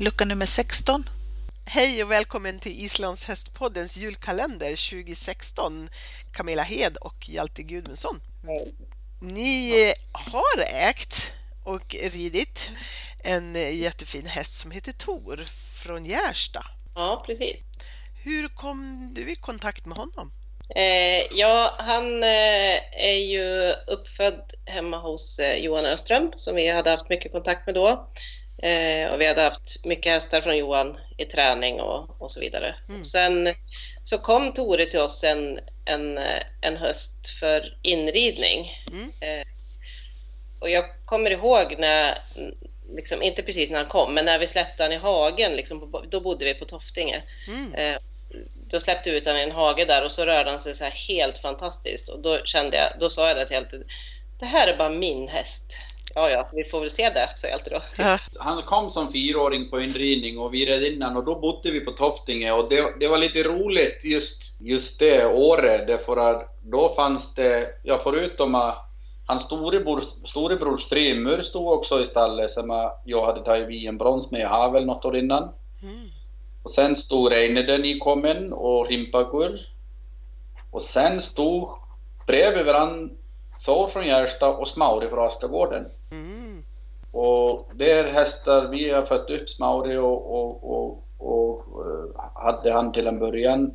lucka 0.00 0.24
nummer 0.24 0.46
16. 0.46 1.08
Hej 1.66 2.04
och 2.04 2.10
välkommen 2.10 2.60
till 2.60 2.84
Islands 2.84 3.24
hästpoddens 3.24 3.96
julkalender 3.96 4.90
2016. 4.90 5.88
Camilla 6.32 6.62
Hed 6.62 6.96
och 6.96 7.28
Hjalte 7.28 7.62
Gudmundsson. 7.62 8.20
Ni 9.22 9.72
har 10.12 10.60
ägt 10.88 11.32
och 11.64 11.94
ridit 12.12 12.70
en 13.24 13.54
jättefin 13.54 14.26
häst 14.26 14.60
som 14.60 14.70
heter 14.70 14.92
Tor 14.92 15.36
från 15.84 16.04
Gärsta. 16.04 16.64
Ja, 16.94 17.22
precis. 17.26 17.60
Hur 18.24 18.48
kom 18.48 19.10
du 19.14 19.32
i 19.32 19.34
kontakt 19.34 19.86
med 19.86 19.96
honom? 19.96 20.32
Eh, 20.76 21.38
ja, 21.38 21.74
han 21.78 22.22
eh, 22.22 23.02
är 23.04 23.18
ju 23.28 23.72
uppfödd 23.86 24.52
hemma 24.66 24.98
hos 24.98 25.38
eh, 25.38 25.56
Johan 25.56 25.84
Öström 25.84 26.32
som 26.36 26.54
vi 26.56 26.70
hade 26.70 26.90
haft 26.90 27.08
mycket 27.08 27.32
kontakt 27.32 27.66
med 27.66 27.74
då. 27.74 28.08
Eh, 28.62 29.12
och 29.12 29.20
vi 29.20 29.26
hade 29.26 29.42
haft 29.42 29.84
mycket 29.84 30.12
hästar 30.12 30.40
från 30.40 30.56
Johan 30.56 30.98
i 31.16 31.24
träning 31.24 31.80
och, 31.80 32.22
och 32.22 32.30
så 32.30 32.40
vidare. 32.40 32.74
Mm. 32.88 33.04
Sen 33.04 33.54
så 34.04 34.18
kom 34.18 34.52
Tore 34.52 34.86
till 34.86 35.00
oss 35.00 35.24
en, 35.24 35.60
en, 35.84 36.18
en 36.60 36.76
höst 36.76 37.28
för 37.40 37.78
inridning. 37.82 38.72
Mm. 38.92 39.10
Eh, 39.20 39.46
och 40.60 40.70
jag 40.70 40.84
kommer 41.04 41.30
ihåg 41.30 41.74
när, 41.78 42.18
liksom, 42.96 43.22
inte 43.22 43.42
precis 43.42 43.70
när 43.70 43.78
han 43.78 43.88
kom, 43.88 44.14
men 44.14 44.24
när 44.24 44.38
vi 44.38 44.46
släppte 44.46 44.82
han 44.82 44.92
i 44.92 44.96
hagen, 44.96 45.52
liksom, 45.52 45.92
på- 45.92 46.04
då 46.10 46.20
bodde 46.20 46.44
vi 46.44 46.54
på 46.54 46.64
Toftinge. 46.64 47.22
Mm. 47.48 47.74
Eh, 47.74 48.00
då 48.70 48.80
släppte 48.80 49.10
vi 49.10 49.16
ut 49.16 49.26
honom 49.26 49.40
i 49.40 49.44
en 49.44 49.50
hage 49.52 49.84
där 49.84 50.04
och 50.04 50.12
så 50.12 50.26
rörde 50.26 50.50
han 50.50 50.60
sig 50.60 50.74
så 50.74 50.84
här 50.84 50.90
helt 50.90 51.38
fantastiskt. 51.38 52.08
Och 52.08 52.22
då 52.22 52.44
kände 52.44 52.76
jag, 52.76 52.92
då 53.00 53.10
sa 53.10 53.28
jag 53.28 53.36
det 53.36 53.46
till 53.46 53.54
Hjalte, 53.54 53.82
det 54.40 54.46
här 54.46 54.68
är 54.68 54.76
bara 54.76 54.88
min 54.88 55.28
häst. 55.28 55.76
Ja, 56.14 56.30
ja, 56.30 56.48
vi 56.52 56.64
får 56.64 56.80
väl 56.80 56.90
se 56.90 57.10
det, 57.10 57.30
sa 57.34 57.48
Hjalte 57.48 57.70
då. 57.70 57.80
Ja. 57.98 58.18
Han 58.38 58.62
kom 58.62 58.90
som 58.90 59.12
fyraåring 59.12 59.70
på 59.70 59.80
inridning 59.80 60.38
och 60.38 60.54
vi 60.54 60.66
red 60.66 60.82
innan 60.82 61.16
och 61.16 61.24
då 61.24 61.40
bodde 61.40 61.70
vi 61.70 61.80
på 61.80 61.90
Toftinge 61.90 62.52
och 62.52 62.68
det, 62.68 62.94
det 63.00 63.08
var 63.08 63.18
lite 63.18 63.42
roligt 63.42 64.04
just, 64.04 64.60
just 64.60 64.98
det 64.98 65.26
året 65.26 65.86
därför 65.86 66.16
att 66.16 66.58
då 66.62 66.94
fanns 66.94 67.34
det, 67.34 67.66
ja 67.82 68.00
förutom 68.02 68.54
att 68.54 68.86
hans 69.26 69.42
storebror, 69.42 70.00
storebrors 70.24 70.88
Frimur 70.88 71.40
stod 71.40 71.72
också 71.72 72.00
i 72.00 72.04
stallet 72.04 72.50
som 72.50 72.90
jag 73.04 73.26
hade 73.26 73.44
tagit 73.44 73.68
VM-brons 73.68 74.30
med 74.30 74.40
i 74.40 74.44
Havel 74.44 74.86
något 74.86 75.04
år 75.04 75.16
innan. 75.16 75.42
Mm. 75.82 76.08
Och 76.62 76.70
sen 76.70 76.96
stod 76.96 77.32
Reine 77.32 77.78
nykommen 77.78 78.52
och 78.52 78.88
Rimpagur. 78.88 79.60
Och 80.70 80.82
sen 80.82 81.20
stod 81.20 81.68
bredvid 82.26 82.66
varandra 82.66 83.14
Thor 83.64 83.88
från 83.88 84.06
Gärsta 84.06 84.48
och 84.48 84.68
Smauri 84.68 85.08
från 85.08 85.26
Askagården. 85.26 85.86
Mm. 86.12 86.62
Och 87.12 87.70
det 87.74 87.90
är 87.90 88.04
hästar, 88.12 88.68
vi 88.68 88.90
har 88.90 89.02
fött 89.02 89.30
upp 89.30 89.50
Smauri 89.50 89.96
och, 89.96 90.34
och, 90.34 90.70
och, 90.70 91.04
och 91.18 91.86
eh, 91.86 92.32
hade 92.34 92.72
han 92.72 92.92
till 92.92 93.06
en 93.06 93.18
början. 93.18 93.72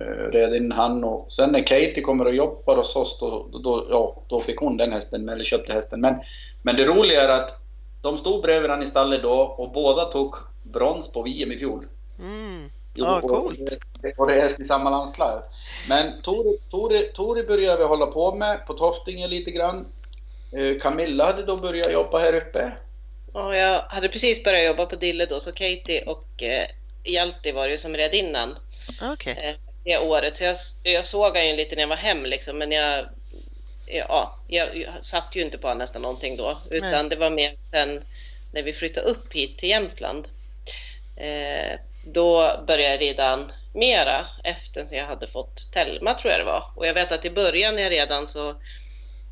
eh, 0.00 0.30
Red 0.32 0.54
in 0.54 0.72
han 0.72 1.04
och 1.04 1.32
sen 1.32 1.52
när 1.52 1.60
Katie 1.66 2.00
kommer 2.02 2.24
och 2.24 2.34
jobbar 2.34 2.76
hos 2.76 2.96
oss 2.96 3.18
då, 3.20 3.48
då, 3.62 3.86
ja, 3.90 4.22
då 4.28 4.40
fick 4.40 4.58
hon 4.58 4.76
den 4.76 4.92
hästen, 4.92 5.28
eller 5.28 5.44
köpte 5.44 5.72
hästen. 5.72 6.00
Men, 6.00 6.14
men 6.62 6.76
det 6.76 6.86
roliga 6.86 7.22
är 7.22 7.28
att 7.28 7.54
de 8.02 8.18
stod 8.18 8.42
bredvid 8.42 8.62
varandra 8.68 8.86
i 8.86 8.90
stallet 8.90 9.22
då 9.22 9.32
och 9.32 9.72
båda 9.72 10.04
tog 10.04 10.34
brons 10.62 11.12
på 11.12 11.22
VM 11.22 11.52
i 11.52 11.58
fjol. 11.58 11.86
Mm. 12.18 12.70
Ja, 12.94 13.20
coolt. 13.20 13.78
Och 14.16 14.26
det 14.26 14.34
är 14.34 14.40
häst 14.42 14.60
i 14.60 14.64
samma 14.64 14.90
landslag. 14.90 15.42
Men 15.88 16.22
Tore, 16.22 16.56
Tore, 16.70 17.02
Tore 17.02 17.42
började 17.42 17.78
vi 17.78 17.84
hålla 17.84 18.06
på 18.06 18.34
med 18.34 18.66
på 18.66 18.74
Toftinge 18.74 19.26
lite 19.28 19.50
grann. 19.50 19.86
Eh, 20.52 20.78
Camilla 20.80 21.24
hade 21.24 21.42
då 21.42 21.56
börjat 21.56 21.92
jobba 21.92 22.18
här 22.18 22.34
uppe. 22.34 22.72
Och 23.32 23.56
jag 23.56 23.82
hade 23.82 24.08
precis 24.08 24.44
börjat 24.44 24.66
jobba 24.66 24.86
på 24.86 24.96
Dille 24.96 25.26
då, 25.26 25.40
så 25.40 25.52
Katie 25.52 26.04
och 26.06 26.42
eh, 26.42 26.66
Hjalte 27.04 27.52
var 27.52 27.66
det 27.66 27.72
ju 27.72 27.78
som 27.78 27.96
red 27.96 28.14
innan 28.14 28.58
Okej. 29.02 29.38
eh, 29.42 29.54
det 29.84 29.98
året. 29.98 30.36
Så 30.36 30.44
jag, 30.44 30.56
jag 30.82 31.06
såg 31.06 31.36
han 31.36 31.46
ju 31.46 31.56
lite 31.56 31.74
när 31.74 31.82
jag 31.82 31.88
var 31.88 31.96
hem 31.96 32.24
liksom, 32.24 32.58
men 32.58 32.72
jag, 32.72 33.06
ja, 33.86 34.38
jag, 34.48 34.76
jag 34.76 35.04
satt 35.04 35.36
ju 35.36 35.42
inte 35.42 35.58
på 35.58 35.74
nästan 35.74 36.02
någonting 36.02 36.36
då, 36.36 36.58
utan 36.70 36.90
Nej. 36.90 37.08
det 37.08 37.16
var 37.16 37.30
mer 37.30 37.52
sen 37.62 38.04
när 38.52 38.62
vi 38.62 38.72
flyttade 38.72 39.06
upp 39.06 39.32
hit 39.32 39.58
till 39.58 39.68
Jämtland. 39.68 40.28
Eh, 41.16 41.78
då 42.06 42.50
började 42.66 42.94
jag 42.94 43.00
redan 43.00 43.52
mera 43.74 44.26
efter 44.44 44.80
att 44.82 44.92
jag 44.92 45.06
hade 45.06 45.28
fått 45.28 45.72
Telma 45.72 46.14
tror 46.14 46.32
jag 46.32 46.40
det 46.40 46.44
var. 46.44 46.62
Och 46.76 46.86
jag 46.86 46.94
vet 46.94 47.12
att 47.12 47.24
i 47.24 47.30
början 47.30 47.74
när 47.74 47.82
jag 47.82 47.92
redan 47.92 48.26
så 48.26 48.54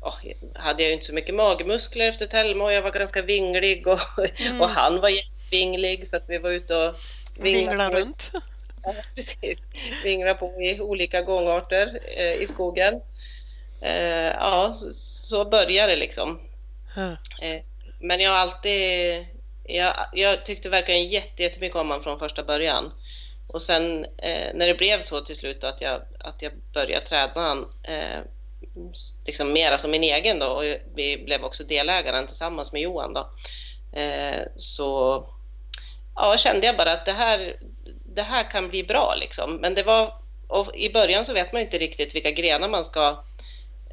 ja, 0.05 0.33
hade 0.55 0.83
jag 0.83 0.93
inte 0.93 1.05
så 1.05 1.13
mycket 1.13 1.35
magmuskler 1.35 2.09
efter 2.09 2.25
Telma 2.25 2.63
och 2.63 2.73
jag 2.73 2.81
var 2.81 2.91
ganska 2.91 3.21
vinglig 3.21 3.87
och, 3.87 3.99
Mm. 4.39 4.61
och 4.61 4.69
han 4.69 5.01
var 5.01 5.09
jättevinglig 5.09 6.07
så 6.07 6.15
att 6.17 6.23
vi 6.29 6.37
var 6.37 6.49
ute 6.49 6.75
och 6.75 6.95
Vingla 7.39 7.89
på- 7.89 7.95
runt. 7.95 8.31
Ja, 8.83 8.93
precis. 9.15 9.59
Vingla 10.03 10.33
på 10.33 10.61
i 10.61 10.79
olika 10.79 11.21
gångarter 11.21 11.99
eh, 12.17 12.33
i 12.43 12.47
skogen. 12.47 13.01
Eh, 13.81 13.91
ja, 14.27 14.73
så, 14.77 14.91
så 15.27 15.45
började 15.45 15.91
det 15.91 15.95
liksom. 15.99 16.39
Eh, 17.41 17.61
men 17.99 18.19
jag 18.19 18.29
har 18.31 18.37
alltid... 18.37 19.25
Jag, 19.67 19.93
jag 20.13 20.45
tyckte 20.45 20.69
verkligen 20.69 21.09
jätte- 21.09 21.43
jättemycket 21.43 21.75
om 21.75 21.87
honom 21.89 22.03
från 22.03 22.19
första 22.19 22.43
början. 22.43 22.91
Och 23.47 23.61
sen 23.61 24.05
eh, 24.05 24.53
när 24.53 24.67
det 24.67 24.73
blev 24.73 25.01
så 25.01 25.21
till 25.21 25.35
slut 25.35 25.63
att 25.63 25.81
jag, 25.81 26.01
att 26.19 26.41
jag 26.41 26.51
började 26.73 27.05
träna 27.05 27.31
han 27.35 27.65
eh, 27.83 28.19
liksom 29.25 29.53
mera 29.53 29.79
som 29.79 29.91
min 29.91 30.03
egen 30.03 30.39
då 30.39 30.47
och 30.47 30.63
vi 30.95 31.23
blev 31.25 31.43
också 31.43 31.63
delägaren 31.63 32.27
tillsammans 32.27 32.71
med 32.71 32.81
Johan 32.81 33.13
då. 33.13 33.29
Eh, 33.99 34.41
så 34.55 35.23
ja, 36.15 36.37
kände 36.37 36.65
jag 36.65 36.77
bara 36.77 36.91
att 36.91 37.05
det 37.05 37.11
här, 37.11 37.55
det 38.15 38.21
här 38.21 38.51
kan 38.51 38.69
bli 38.69 38.83
bra 38.83 39.15
liksom. 39.19 39.55
Men 39.55 39.75
det 39.75 39.83
var, 39.83 40.13
och 40.47 40.75
i 40.75 40.93
början 40.93 41.25
så 41.25 41.33
vet 41.33 41.53
man 41.53 41.61
inte 41.61 41.77
riktigt 41.77 42.15
vilka 42.15 42.31
grenar 42.31 42.69
man 42.69 42.85
ska, 42.85 43.23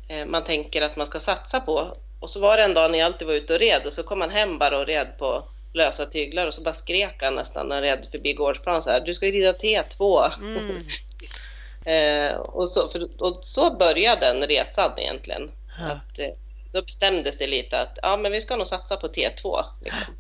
eh, 0.09 0.27
man 0.27 0.45
tänker 0.45 0.83
att 0.83 0.97
man 0.97 1.07
ska 1.07 1.21
satsa 1.21 1.61
på. 1.61 1.97
Och 2.21 2.31
så 2.31 2.41
var 2.41 2.57
det 2.57 2.63
en 2.63 2.75
dag 2.75 2.91
när 2.91 2.99
jag 2.99 3.07
alltid 3.07 3.27
var 3.27 3.35
ute 3.35 3.55
och 3.55 3.61
red 3.61 3.87
och 3.87 3.93
så 3.93 4.03
kom 4.03 4.21
han 4.21 4.31
hem 4.31 4.59
bara 4.59 4.79
och 4.79 4.87
red 4.87 5.19
på 5.19 5.45
lösa 5.75 6.07
tyglar 6.07 6.47
och 6.47 6.55
så 6.55 6.63
bara 6.63 6.75
skrek 6.75 7.23
han 7.23 7.35
nästan 7.35 7.69
när 7.69 7.75
han 7.75 7.83
red 7.83 8.07
förbi 8.13 8.33
gårdsplan 8.33 8.83
så 8.83 8.91
här, 8.91 9.01
du 9.01 9.15
ska 9.15 9.27
rida 9.27 9.53
T2. 9.53 10.31
Mm. 10.41 10.77
Eh, 11.85 12.37
och, 12.37 12.69
så, 12.69 12.89
för, 12.89 13.09
och 13.23 13.39
så 13.43 13.77
började 13.77 14.21
den 14.27 14.43
resan 14.49 14.99
egentligen. 14.99 15.51
Ja. 15.81 15.93
Att, 15.93 16.19
eh, 16.19 16.27
då 16.73 16.83
bestämdes 16.83 17.39
det 17.39 17.47
lite 17.47 17.81
att 17.81 17.99
ja, 18.03 18.17
men 18.17 18.33
vi 18.33 18.41
ska 18.41 18.57
nog 18.57 18.67
satsa 18.67 18.97
på 18.97 19.07
T2. 19.09 19.65
Liksom. 19.81 20.15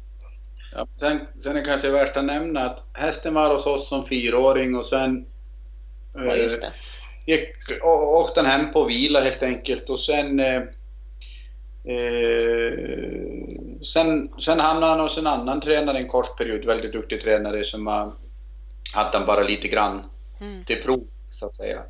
Ja, 0.74 0.86
sen, 0.94 1.20
sen 1.42 1.52
är 1.52 1.60
det 1.60 1.64
kanske 1.66 1.90
värt 1.90 2.16
att 2.16 2.24
nämna 2.24 2.64
att 2.70 2.82
hästen 2.92 3.34
var 3.34 3.52
hos 3.52 3.66
oss 3.66 3.88
som 3.88 4.06
fyraåring 4.08 4.76
och 4.76 4.86
sen 4.86 5.26
Ja, 6.14 6.34
just 6.34 6.60
det. 6.62 6.72
gick, 7.32 7.54
och, 7.82 8.16
åkte 8.20 8.40
han 8.40 8.50
hem 8.50 8.72
på 8.72 8.84
vila 8.84 9.20
helt 9.20 9.42
enkelt 9.42 9.90
och 9.90 10.00
sen 10.00 10.40
eh, 10.40 10.62
eh, 11.84 12.72
sen, 13.82 14.40
sen 14.40 14.60
hamnade 14.60 14.92
han 14.92 15.00
hos 15.00 15.18
en 15.18 15.26
annan 15.26 15.60
tränare 15.60 15.98
en 15.98 16.08
kort 16.08 16.38
period, 16.38 16.64
väldigt 16.64 16.92
duktig 16.92 17.20
tränare 17.22 17.64
som 17.64 17.86
hade 18.94 19.18
han 19.18 19.26
bara 19.26 19.42
lite 19.42 19.68
grann 19.68 20.02
Mm. 20.40 20.64
till 20.64 20.82
prov 20.82 21.00
så 21.34 21.46
att 21.46 21.54
säga. 21.54 21.82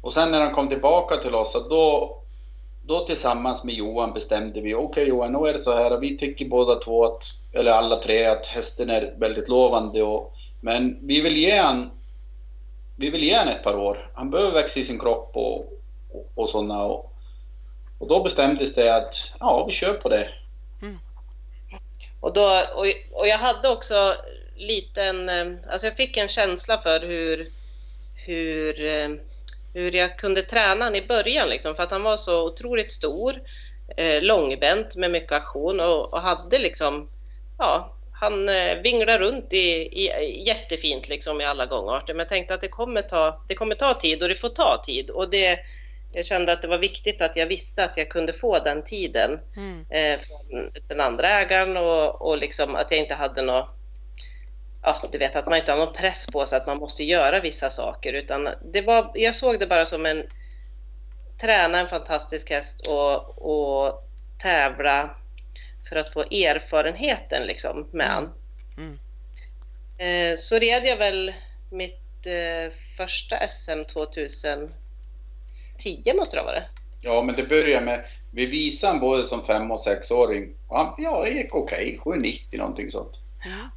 Och 0.00 0.12
sen 0.12 0.30
när 0.30 0.40
han 0.40 0.52
kom 0.52 0.68
tillbaka 0.68 1.16
till 1.16 1.34
oss, 1.34 1.52
då, 1.52 2.16
då 2.82 3.06
tillsammans 3.06 3.64
med 3.64 3.74
Johan 3.74 4.12
bestämde 4.12 4.60
vi, 4.60 4.74
okej 4.74 5.08
Johan, 5.08 5.32
nu 5.32 5.48
är 5.48 5.52
det 5.52 5.58
så 5.58 5.76
här, 5.76 5.98
vi 5.98 6.18
tycker 6.18 6.48
båda 6.48 6.74
två 6.74 7.04
att, 7.04 7.22
eller 7.52 7.72
alla 7.72 8.02
tre, 8.02 8.26
att 8.26 8.46
hästen 8.46 8.90
är 8.90 9.14
väldigt 9.18 9.48
lovande 9.48 10.02
och, 10.02 10.34
men 10.60 10.98
vi 11.06 11.20
vill 11.20 11.36
ge 11.36 11.56
han, 11.56 11.90
vi 12.96 13.10
vill 13.10 13.24
ge 13.24 13.34
han 13.34 13.48
ett 13.48 13.62
par 13.62 13.76
år. 13.76 14.10
Han 14.14 14.30
behöver 14.30 14.52
växa 14.52 14.80
i 14.80 14.84
sin 14.84 14.98
kropp 14.98 15.30
och, 15.34 15.58
och, 16.12 16.30
och 16.34 16.48
sådana 16.48 16.84
och, 16.84 17.12
och 17.98 18.08
då 18.08 18.22
bestämdes 18.22 18.74
det 18.74 18.96
att, 18.96 19.14
ja, 19.40 19.64
vi 19.66 19.72
kör 19.72 19.94
på 19.94 20.08
det. 20.08 20.28
Mm. 20.82 20.98
Och, 22.20 22.32
då, 22.32 22.62
och, 22.74 22.86
och 23.20 23.28
jag 23.28 23.38
hade 23.38 23.68
också 23.68 24.14
liten, 24.56 25.28
eh, 25.28 25.72
alltså 25.72 25.86
jag 25.86 25.96
fick 25.96 26.16
en 26.16 26.28
känsla 26.28 26.78
för 26.78 27.00
hur, 27.00 27.46
hur, 28.24 28.84
eh, 28.84 29.08
hur 29.74 29.92
jag 29.92 30.18
kunde 30.18 30.42
träna 30.42 30.84
han 30.84 30.94
i 30.96 31.06
början 31.06 31.48
liksom, 31.48 31.74
för 31.74 31.82
att 31.82 31.90
han 31.90 32.02
var 32.02 32.16
så 32.16 32.46
otroligt 32.46 32.92
stor, 32.92 33.34
eh, 33.96 34.22
långbent 34.22 34.96
med 34.96 35.10
mycket 35.10 35.32
aktion 35.32 35.80
och, 35.80 36.12
och 36.14 36.20
hade 36.20 36.58
liksom, 36.58 37.08
ja, 37.58 37.96
han 38.12 38.48
eh, 38.48 38.76
vinglar 38.82 39.18
runt 39.18 39.52
i, 39.52 39.58
i, 39.58 40.42
jättefint 40.46 41.08
liksom 41.08 41.40
i 41.40 41.44
alla 41.44 41.66
gångarter, 41.66 42.14
men 42.14 42.18
jag 42.18 42.28
tänkte 42.28 42.54
att 42.54 42.60
det 42.60 42.68
kommer, 42.68 43.02
ta, 43.02 43.44
det 43.48 43.54
kommer 43.54 43.74
ta 43.74 43.94
tid 43.94 44.22
och 44.22 44.28
det 44.28 44.34
får 44.34 44.48
ta 44.48 44.82
tid 44.86 45.10
och 45.10 45.30
det, 45.30 45.58
jag 46.12 46.26
kände 46.26 46.52
att 46.52 46.62
det 46.62 46.68
var 46.68 46.78
viktigt 46.78 47.22
att 47.22 47.36
jag 47.36 47.46
visste 47.46 47.84
att 47.84 47.96
jag 47.96 48.08
kunde 48.08 48.32
få 48.32 48.58
den 48.58 48.84
tiden 48.84 49.40
Mm. 49.56 49.80
eh, 49.90 50.20
från 50.20 50.70
den 50.88 51.00
andra 51.00 51.28
ägaren 51.28 51.76
och, 51.76 52.22
och 52.22 52.38
liksom 52.38 52.76
att 52.76 52.90
jag 52.90 53.00
inte 53.00 53.14
hade 53.14 53.42
något 53.42 53.81
Ja, 54.82 55.08
du 55.12 55.18
vet 55.18 55.36
att 55.36 55.46
man 55.46 55.58
inte 55.58 55.72
har 55.72 55.78
någon 55.78 55.94
press 55.94 56.26
på 56.26 56.46
sig 56.46 56.58
att 56.58 56.66
man 56.66 56.78
måste 56.78 57.04
göra 57.04 57.40
vissa 57.40 57.70
saker 57.70 58.12
utan 58.12 58.48
det 58.72 58.82
var, 58.82 59.10
jag 59.14 59.34
såg 59.34 59.60
det 59.60 59.66
bara 59.66 59.86
som 59.86 60.06
en 60.06 60.26
träna 61.40 61.78
en 61.78 61.88
fantastisk 61.88 62.50
häst 62.50 62.86
och, 62.86 63.38
och 63.38 64.08
tävla 64.42 65.16
för 65.88 65.96
att 65.96 66.12
få 66.12 66.20
erfarenheten 66.20 67.46
liksom 67.46 67.88
med 67.92 68.06
han. 68.06 68.32
Mm. 68.78 68.98
Eh, 69.98 70.36
så 70.36 70.58
red 70.58 70.82
jag 70.84 70.96
väl 70.96 71.34
mitt 71.70 72.26
eh, 72.26 72.72
första 72.96 73.48
SM 73.48 73.84
2010 73.92 74.70
måste 76.16 76.36
det 76.36 76.40
ha 76.40 76.46
varit. 76.46 76.62
Ja, 77.00 77.22
men 77.22 77.36
det 77.36 77.42
började 77.42 77.84
med, 77.84 78.06
vi 78.32 78.46
visade 78.46 78.98
både 78.98 79.24
som 79.24 79.44
fem 79.44 79.70
och 79.70 79.80
sexåring. 79.80 80.54
Och 80.68 80.78
han, 80.78 80.94
ja, 80.98 81.24
det 81.24 81.30
gick 81.30 81.54
okej, 81.54 81.98
okay, 81.98 81.98
790 81.98 82.58
någonting 82.58 82.90
sånt. 82.90 83.18
Ja. 83.44 83.70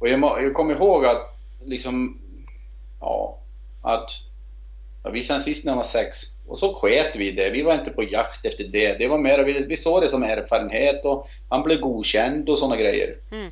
Och 0.00 0.08
jag, 0.08 0.20
jag 0.20 0.54
kommer 0.54 0.74
ihåg 0.74 1.06
att 1.06 1.22
liksom, 1.64 2.20
ja, 3.00 3.38
att 3.82 4.10
jag 5.04 5.10
visade 5.10 5.34
han 5.34 5.40
sist 5.40 5.64
när 5.64 5.72
han 5.72 5.76
var 5.76 5.84
sex. 5.84 6.16
Och 6.46 6.58
så 6.58 6.74
sket 6.74 7.16
vi 7.16 7.30
det. 7.30 7.50
Vi 7.50 7.62
var 7.62 7.74
inte 7.74 7.90
på 7.90 8.02
jakt 8.02 8.44
efter 8.44 8.64
det. 8.64 8.98
Det 8.98 9.08
var 9.08 9.18
mer, 9.18 9.44
vi, 9.44 9.66
vi 9.66 9.76
såg 9.76 10.02
det 10.02 10.08
som 10.08 10.22
erfarenhet 10.22 11.04
och 11.04 11.26
han 11.48 11.62
blev 11.62 11.80
godkänd 11.80 12.48
och 12.48 12.58
sådana 12.58 12.76
grejer. 12.76 13.16
Mm. 13.32 13.46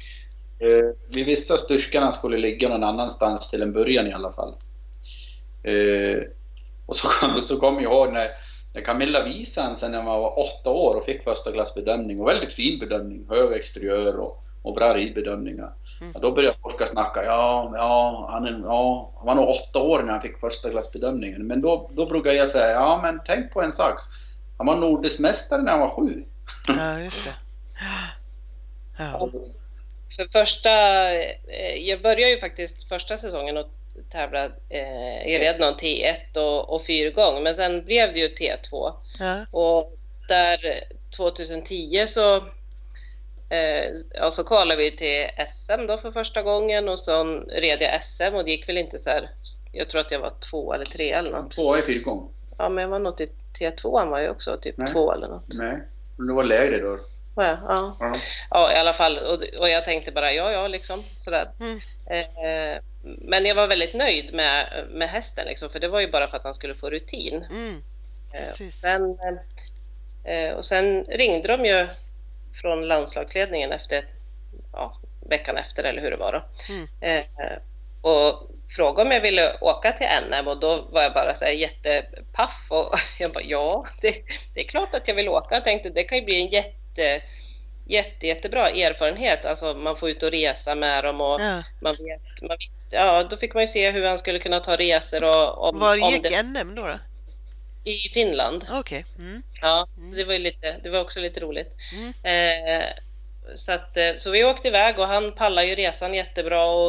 Eh, 0.60 0.90
vi 1.08 1.22
visste 1.22 1.54
att 1.54 1.60
styrkan 1.60 2.12
skulle 2.12 2.38
ligga 2.38 2.68
någon 2.68 2.84
annanstans 2.84 3.50
till 3.50 3.62
en 3.62 3.72
början 3.72 4.06
i 4.06 4.12
alla 4.12 4.32
fall. 4.32 4.54
Eh, 5.62 6.22
och 6.86 6.96
så 6.96 7.08
kom, 7.08 7.42
så 7.42 7.56
kom 7.56 7.74
jag 7.74 7.82
ihåg 7.82 8.12
när, 8.12 8.28
när 8.74 8.82
Camilla 8.82 9.24
visade 9.24 9.76
sen 9.76 9.92
när 9.92 10.02
man 10.02 10.20
var 10.20 10.38
åtta 10.38 10.70
år 10.70 10.96
och 10.96 11.04
fick 11.04 11.24
första 11.24 11.52
klassbedömning 11.52 12.20
och 12.20 12.28
väldigt 12.28 12.52
fin 12.52 12.78
bedömning, 12.78 13.26
hög 13.28 13.52
exteriör 13.52 14.16
och, 14.16 14.44
och 14.62 14.74
bra 14.74 14.90
ridbedömningar. 14.94 15.72
Mm. 16.00 16.12
Ja, 16.14 16.20
då 16.20 16.32
började 16.32 16.56
folk 16.62 16.88
snacka, 16.88 17.24
ja, 17.24 17.72
ja, 17.74 18.28
han, 18.30 18.46
är, 18.46 18.60
ja, 18.64 19.12
han 19.16 19.26
var 19.26 19.34
nog 19.34 19.48
åtta 19.48 19.78
år 19.78 20.02
när 20.02 20.12
han 20.12 20.22
fick 20.22 20.40
första 20.40 20.70
klassbedömningen. 20.70 21.46
Men 21.46 21.60
då, 21.60 21.90
då 21.92 22.06
brukar 22.06 22.32
jag 22.32 22.48
säga, 22.48 22.70
ja 22.70 23.00
men 23.02 23.20
tänk 23.26 23.52
på 23.52 23.62
en 23.62 23.72
sak. 23.72 24.00
Han 24.58 24.66
var 24.66 24.76
nordisk 24.76 25.18
mästare 25.18 25.62
när 25.62 25.72
han 25.72 25.80
var 25.80 25.90
sju. 25.90 26.24
Ja, 26.68 27.00
just 27.00 27.24
det. 27.24 27.34
Ja. 28.98 29.30
För 30.16 30.28
första, 30.32 30.70
eh, 31.12 31.74
jag 31.80 32.02
började 32.02 32.30
ju 32.30 32.40
faktiskt 32.40 32.88
första 32.88 33.16
säsongen 33.16 33.56
och 33.56 33.66
tävla 34.12 34.44
eh, 34.68 35.26
i 35.26 35.38
red 35.38 35.60
någon 35.60 35.74
T1 35.74 36.36
och, 36.36 36.74
och 36.74 36.84
fyrgång, 36.84 37.42
men 37.42 37.54
sen 37.54 37.84
blev 37.84 38.12
det 38.12 38.18
ju 38.18 38.28
T2. 38.28 38.92
Ja. 39.18 39.46
Och 39.50 39.98
där 40.28 40.58
2010 41.16 42.04
så 42.06 42.42
eh, 43.48 43.94
ja, 44.14 44.30
så 44.30 44.44
kvalade 44.44 44.82
vi 44.82 44.96
till 44.96 45.26
SM 45.48 45.86
då 45.86 45.98
för 45.98 46.12
första 46.12 46.42
gången 46.42 46.88
och 46.88 46.98
så 46.98 47.24
red 47.48 47.78
jag 47.80 48.04
SM 48.04 48.34
och 48.34 48.44
det 48.44 48.50
gick 48.50 48.68
väl 48.68 48.78
inte 48.78 48.98
så 48.98 49.10
här, 49.10 49.30
jag 49.72 49.88
tror 49.88 50.00
att 50.00 50.10
jag 50.10 50.20
var 50.20 50.32
två 50.50 50.72
eller 50.74 50.84
tre 50.84 51.12
eller 51.12 51.30
något. 51.30 51.50
Två 51.50 51.78
i 51.78 51.82
fyrgång. 51.82 52.30
Ja, 52.58 52.68
men 52.68 52.82
jag 52.82 52.88
var 52.88 52.98
nog 52.98 53.16
till 53.16 53.28
T2 53.60 54.10
var 54.10 54.18
jag 54.18 54.30
också, 54.30 54.56
typ 54.56 54.76
Nej. 54.76 54.88
två 54.88 55.12
eller 55.12 55.28
något. 55.28 55.54
Nej, 55.54 55.78
men 56.16 56.26
det 56.26 56.32
var 56.32 56.44
lägre 56.44 56.78
då. 56.78 56.98
Jag? 57.36 57.58
Ja. 57.68 57.96
Ja. 58.00 58.14
Ja, 58.50 58.72
i 58.72 58.76
alla 58.76 58.92
fall. 58.92 59.18
Och, 59.18 59.60
och 59.60 59.68
jag 59.68 59.84
tänkte 59.84 60.12
bara 60.12 60.32
ja, 60.32 60.52
ja, 60.52 60.68
liksom 60.68 61.02
sådär. 61.02 61.50
Mm. 61.60 61.80
Eh, 62.06 62.82
men 63.02 63.46
jag 63.46 63.54
var 63.54 63.66
väldigt 63.66 63.94
nöjd 63.94 64.34
med, 64.34 64.84
med 64.90 65.08
hästen, 65.08 65.46
liksom, 65.46 65.70
för 65.70 65.80
det 65.80 65.88
var 65.88 66.00
ju 66.00 66.10
bara 66.10 66.28
för 66.28 66.36
att 66.36 66.44
han 66.44 66.54
skulle 66.54 66.74
få 66.74 66.90
rutin. 66.90 67.44
Mm. 67.50 67.82
Eh, 68.32 68.38
Precis. 68.38 68.80
sen, 68.80 69.18
eh, 70.24 70.52
och 70.54 70.64
sen 70.64 71.04
ringde 71.04 71.48
de 71.48 71.64
ju 71.66 71.86
från 72.60 72.88
landslagsledningen 72.88 73.72
efter, 73.72 74.04
ja, 74.72 75.00
veckan 75.28 75.56
efter 75.56 75.84
eller 75.84 76.02
hur 76.02 76.10
det 76.10 76.16
var 76.16 76.32
då. 76.32 76.44
Mm. 76.74 76.86
Eh, 77.00 77.58
och 78.02 78.50
frågade 78.76 79.08
om 79.08 79.12
jag 79.12 79.20
ville 79.20 79.58
åka 79.60 79.92
till 79.92 80.06
NM 80.30 80.48
och 80.48 80.60
då 80.60 80.88
var 80.90 81.02
jag 81.02 81.12
bara 81.12 81.34
så 81.34 81.44
här 81.44 81.52
jättepaff 81.52 82.66
och 82.68 82.94
jag 83.18 83.32
bara 83.32 83.44
ja, 83.44 83.84
det, 84.00 84.14
det 84.54 84.60
är 84.60 84.68
klart 84.68 84.94
att 84.94 85.08
jag 85.08 85.14
vill 85.14 85.28
åka. 85.28 85.54
Jag 85.54 85.64
tänkte 85.64 85.90
det 85.90 86.04
kan 86.04 86.18
ju 86.18 86.24
bli 86.24 86.42
en 86.42 86.48
jätte, 86.48 87.22
jätte, 87.86 88.26
jättebra 88.26 88.68
erfarenhet. 88.70 89.44
Alltså 89.44 89.74
man 89.74 89.96
får 89.96 90.10
ut 90.10 90.22
och 90.22 90.30
resa 90.30 90.74
med 90.74 91.04
dem 91.04 91.20
och 91.20 91.40
Ja. 91.40 91.62
man 91.80 91.96
vet, 91.96 92.48
man 92.48 92.56
visste, 92.60 92.96
ja 92.96 93.24
då 93.24 93.36
fick 93.36 93.54
man 93.54 93.62
ju 93.62 93.66
se 93.66 93.90
hur 93.90 94.06
han 94.06 94.18
skulle 94.18 94.38
kunna 94.38 94.60
ta 94.60 94.76
resor 94.76 95.24
och 95.24 95.68
om, 95.68 95.78
Var 95.78 95.92
om 95.92 96.10
gick 96.10 96.22
det 96.22 96.42
NM 96.42 96.74
då? 96.74 96.82
då? 96.82 96.98
I 97.88 98.08
Finland. 98.12 98.66
Okej. 98.70 99.04
Mm. 99.18 99.42
Ja, 99.62 99.88
Mm. 99.96 100.16
det 100.16 100.24
var 100.24 100.38
lite, 100.38 100.76
det 100.82 100.90
var 100.90 101.00
också 101.00 101.20
lite 101.20 101.40
roligt. 101.40 101.74
Mm. 101.92 102.12
Eh, 102.22 102.84
så, 103.54 103.72
att, 103.72 103.96
eh, 103.96 104.10
så 104.18 104.30
vi 104.30 104.44
åkte 104.44 104.68
iväg 104.68 104.98
och 104.98 105.06
han 105.06 105.32
pallade 105.32 105.66
ju 105.66 105.74
resan 105.74 106.14
jättebra 106.14 106.64
och, 106.64 106.88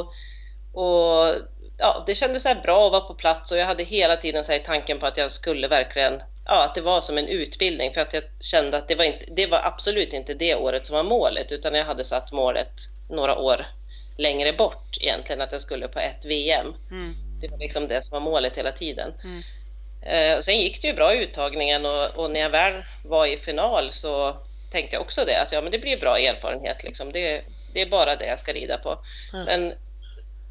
och 0.74 1.36
ja, 1.78 2.04
det 2.08 2.16
kändes 2.16 2.44
så 2.44 2.56
bra 2.64 2.86
att 2.86 2.92
vara 2.92 3.02
på 3.02 3.14
plats 3.14 3.52
och 3.52 3.58
jag 3.58 3.66
hade 3.66 3.84
hela 3.84 4.16
tiden 4.16 4.44
så 4.44 4.54
tanken 4.66 5.00
på 5.00 5.06
att 5.06 5.18
jag 5.18 5.32
skulle 5.32 5.68
verkligen, 5.68 6.22
ja, 6.46 6.64
att 6.66 6.76
det 6.76 6.82
var 6.82 7.02
som 7.02 7.18
en 7.18 7.28
utbildning 7.28 7.94
för 7.94 8.02
att 8.02 8.14
jag 8.14 8.24
kände 8.40 8.78
att 8.78 8.88
det 8.88 8.96
var, 8.96 9.04
inte, 9.06 9.26
det 9.32 9.48
var 9.48 9.60
absolut 9.64 10.14
inte 10.14 10.34
det 10.34 10.56
året 10.56 10.88
som 10.88 10.96
var 10.96 11.04
målet 11.04 11.52
utan 11.52 11.74
jag 11.74 11.86
hade 11.86 12.04
satt 12.04 12.32
målet 12.32 12.74
några 13.10 13.38
år 13.38 13.66
längre 14.18 14.54
bort 14.54 14.98
egentligen 15.02 15.42
att 15.42 15.52
jag 15.52 15.62
skulle 15.62 15.88
på 15.88 16.00
ett 16.00 16.26
VM. 16.26 16.74
Mm. 16.92 17.16
Det 17.42 17.48
var 17.48 17.58
liksom 17.58 17.88
det 17.88 18.04
som 18.04 18.14
var 18.14 18.32
målet 18.32 18.58
hela 18.58 18.72
tiden. 18.72 19.14
Mm. 19.24 19.42
Eh, 20.02 20.38
och 20.38 20.46
sen 20.46 20.58
gick 20.58 20.82
det 20.82 20.88
ju 20.88 20.94
bra 20.94 21.14
i 21.16 21.24
uttagningen 21.24 21.86
och, 21.86 22.16
och 22.16 22.32
när 22.32 22.40
jag 22.40 22.50
väl 22.50 22.84
var 23.04 23.26
i 23.26 23.38
final 23.38 23.92
så 23.92 24.38
tänkte 24.72 24.96
jag 24.96 25.02
också 25.02 25.26
det 25.26 25.42
att 25.42 25.52
ja, 25.52 25.62
men 25.62 25.72
det 25.72 25.80
blir 25.80 25.98
bra 25.98 26.18
erfarenhet. 26.18 26.84
Liksom. 26.84 27.12
Det, 27.12 27.42
det 27.74 27.82
är 27.82 27.86
bara 27.86 28.16
det 28.16 28.26
jag 28.26 28.40
ska 28.40 28.54
rida 28.54 28.78
på. 28.78 29.00
Mm. 29.34 29.46
Men 29.46 29.74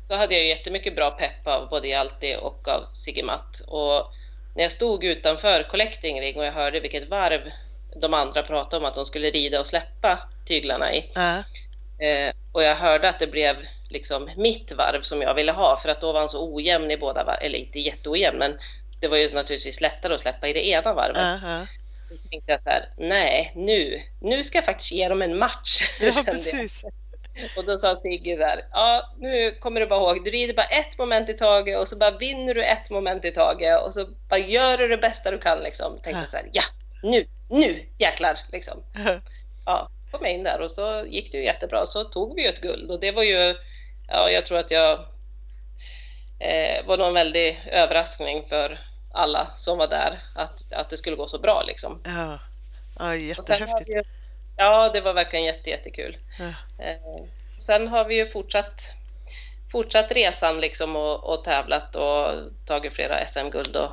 så 0.09 0.15
hade 0.15 0.35
jag 0.35 0.47
jättemycket 0.47 0.97
bra 0.97 1.11
pepp 1.11 1.47
av 1.47 1.69
både 1.69 1.89
Hjalti 1.89 2.37
och 2.41 2.69
av 2.69 2.95
Sigge 2.95 3.23
Matt. 3.23 3.61
Och 3.67 4.12
när 4.56 4.62
jag 4.62 4.73
stod 4.73 5.05
utanför 5.05 5.62
Collecting 5.62 6.21
Ring 6.21 6.39
och 6.39 6.45
jag 6.45 6.53
hörde 6.53 6.81
vilket 6.81 7.09
varv 7.09 7.41
de 8.00 8.15
andra 8.15 8.43
pratade 8.43 8.77
om 8.77 8.85
att 8.85 8.95
de 8.95 9.06
skulle 9.06 9.31
rida 9.31 9.61
och 9.61 9.67
släppa 9.67 10.19
tyglarna 10.47 10.95
i. 10.95 11.11
Ja. 11.15 11.37
Eh, 12.06 12.35
och 12.53 12.62
jag 12.62 12.77
hörde 12.77 13.09
att 13.09 13.19
det 13.19 13.27
blev 13.27 13.56
liksom 13.91 14.31
mitt 14.37 14.73
varv 14.73 15.03
som 15.03 15.23
jag 15.23 15.35
ville 15.35 15.53
ha 15.53 15.77
för 15.77 15.89
att 15.89 16.00
då 16.00 16.12
var 16.12 16.21
han 16.21 16.29
så 16.29 16.55
ojämn 16.55 16.91
i 16.91 16.97
båda 16.97 17.25
varven, 17.25 17.47
eller 17.47 17.59
inte 17.59 17.81
jätteojämn 17.81 18.39
men 18.39 18.59
det 19.00 19.09
var 19.09 19.17
ju 19.17 19.33
naturligtvis 19.33 19.81
lättare 19.81 20.15
att 20.15 20.21
släppa 20.21 20.49
i 20.49 20.53
det 20.53 20.67
ena 20.67 20.95
varvet. 20.95 21.17
Ja, 21.17 21.39
ja. 21.43 21.67
Då 22.11 22.17
tänkte 22.31 22.53
jag 22.53 22.61
så 22.61 22.71
här, 22.71 22.89
nej 22.97 23.53
nu, 23.56 24.03
nu 24.21 24.45
ska 24.45 24.59
jag 24.59 24.65
faktiskt 24.65 24.93
ge 24.93 25.09
dem 25.09 25.23
en 25.23 25.39
match. 25.39 25.83
ja, 26.00 26.23
precis. 26.27 26.85
Och 27.56 27.65
då 27.65 27.79
sa 27.79 27.97
Sigge 27.97 28.37
så 28.37 28.43
här, 28.45 28.61
ja 28.73 29.15
nu 29.19 29.50
kommer 29.50 29.81
du 29.81 29.87
bara 29.87 30.00
ihåg, 30.00 30.25
du 30.25 30.31
rider 30.31 30.55
bara 30.55 30.67
ett 30.67 30.99
moment 30.99 31.29
i 31.29 31.33
taget 31.33 31.79
och 31.79 31.89
så 31.89 31.97
bara 31.97 32.11
vinner 32.19 32.55
du 32.55 32.64
ett 32.64 32.90
moment 32.90 33.25
i 33.25 33.31
taget 33.31 33.83
och 33.83 33.95
så 33.95 34.07
bara 34.28 34.40
gör 34.40 34.78
du 34.78 34.88
det 34.88 34.97
bästa 34.97 35.31
du 35.31 35.38
kan 35.38 35.59
liksom. 35.59 35.93
Tänkte 36.02 36.23
Ja. 36.23 36.26
så 36.26 36.37
här, 36.37 36.47
ja 36.52 36.62
nu, 37.02 37.26
nu 37.49 37.87
jäklar 37.99 38.38
liksom 38.52 38.83
ja, 39.67 39.88
kom 40.11 40.21
jag 40.25 40.33
in 40.33 40.45
där 40.45 40.61
och 40.61 40.71
så 40.71 41.05
gick 41.09 41.33
det 41.33 41.38
ju 41.38 41.45
jättebra. 41.45 41.87
Så 41.87 42.05
tog 42.05 42.37
vi 42.37 42.43
ju 42.43 42.49
ett 42.49 42.61
guld 42.61 42.90
och 42.90 43.00
det 43.00 43.12
var 43.12 43.23
ju, 43.23 43.55
ja, 44.09 44.31
jag 44.31 44.47
tror 44.47 44.59
att 44.59 44.71
jag 44.71 44.93
eh, 46.40 46.87
var 46.87 46.99
nog 46.99 47.07
en 47.07 47.14
väldig 47.14 47.61
överraskning 47.67 48.45
för 48.49 48.78
alla 49.12 49.49
som 49.57 49.79
var 49.79 49.88
där 49.88 50.19
att, 50.35 50.73
att 50.73 50.91
det 50.91 50.97
skulle 50.97 51.17
gå 51.17 51.29
så 51.29 51.38
bra 51.38 51.62
liksom. 51.62 52.00
Ja. 52.05 52.38
ja, 52.99 53.17
jättehäftigt. 53.17 53.88
vi 53.88 54.03
ja, 54.57 54.91
det 54.95 55.00
var 55.00 55.15
verkligen 55.15 55.45
jätte, 55.45 55.71
jättekul. 55.71 56.17
Ja. 56.38 56.85
Eh, 56.85 57.27
sen 57.59 57.88
har 57.88 58.05
vi 58.05 58.17
ju 58.17 58.27
fortsatt, 58.27 58.88
fortsatt 59.73 60.12
resan 60.12 60.61
liksom 60.61 60.97
och, 60.97 61.25
och 61.25 61.45
tävlat 61.45 61.97
och 61.97 62.29
tagit 62.67 62.95
flera 62.95 63.27
SM-guld 63.27 63.77
och 63.77 63.91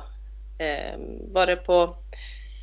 eh, 0.62 0.98
varit 1.32 1.64
på, 1.64 1.96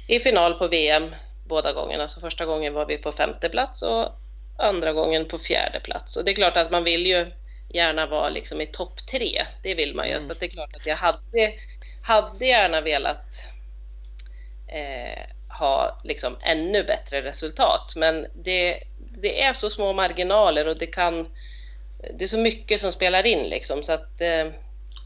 i 0.08 0.20
final 0.20 0.54
på 0.54 0.68
VM 0.68 1.16
båda 1.48 1.74
gångerna. 1.74 2.08
Så 2.08 2.20
första 2.20 2.46
gången 2.46 2.74
var 2.74 2.86
vi 2.86 2.98
på 2.98 3.12
femte 3.12 3.50
plats 3.50 3.82
och 3.82 4.10
andra 4.58 4.94
gången 4.94 5.26
på 5.26 5.40
fjärde 5.40 5.80
plats. 5.80 6.18
Och 6.18 6.26
det 6.26 6.32
är 6.32 6.36
klart 6.36 6.58
att 6.58 6.72
man 6.72 6.84
vill 6.84 7.08
ju 7.08 7.32
gärna 7.70 8.06
vara 8.06 8.30
liksom 8.30 8.62
i 8.62 8.66
topp 8.66 9.06
tre. 9.12 9.46
Det 9.64 9.76
vill 9.76 9.96
man 9.96 10.06
ju. 10.06 10.12
Mm. 10.12 10.24
Så 10.24 10.34
det 10.34 10.46
är 10.46 10.50
klart 10.50 10.76
att 10.76 10.86
jag 10.86 10.96
hade, 10.96 11.54
hade 12.04 12.46
gärna 12.46 12.82
velat 12.82 13.48
eh, 14.68 15.24
ha 15.60 16.02
liksom 16.04 16.38
ännu 16.42 16.84
bättre 16.84 17.22
resultat. 17.22 17.94
Men 17.96 18.28
det, 18.44 18.84
det 19.22 19.42
är 19.44 19.54
så 19.54 19.70
små 19.70 19.94
marginaler 19.94 20.68
och 20.68 20.78
det 20.78 20.88
kan 20.88 21.28
det 22.18 22.24
är 22.24 22.28
så 22.28 22.38
mycket 22.38 22.82
som 22.82 22.92
spelar 22.92 23.26
in 23.26 23.44
liksom 23.50 23.84
så 23.84 23.92
att 23.94 24.22
eh, 24.22 24.52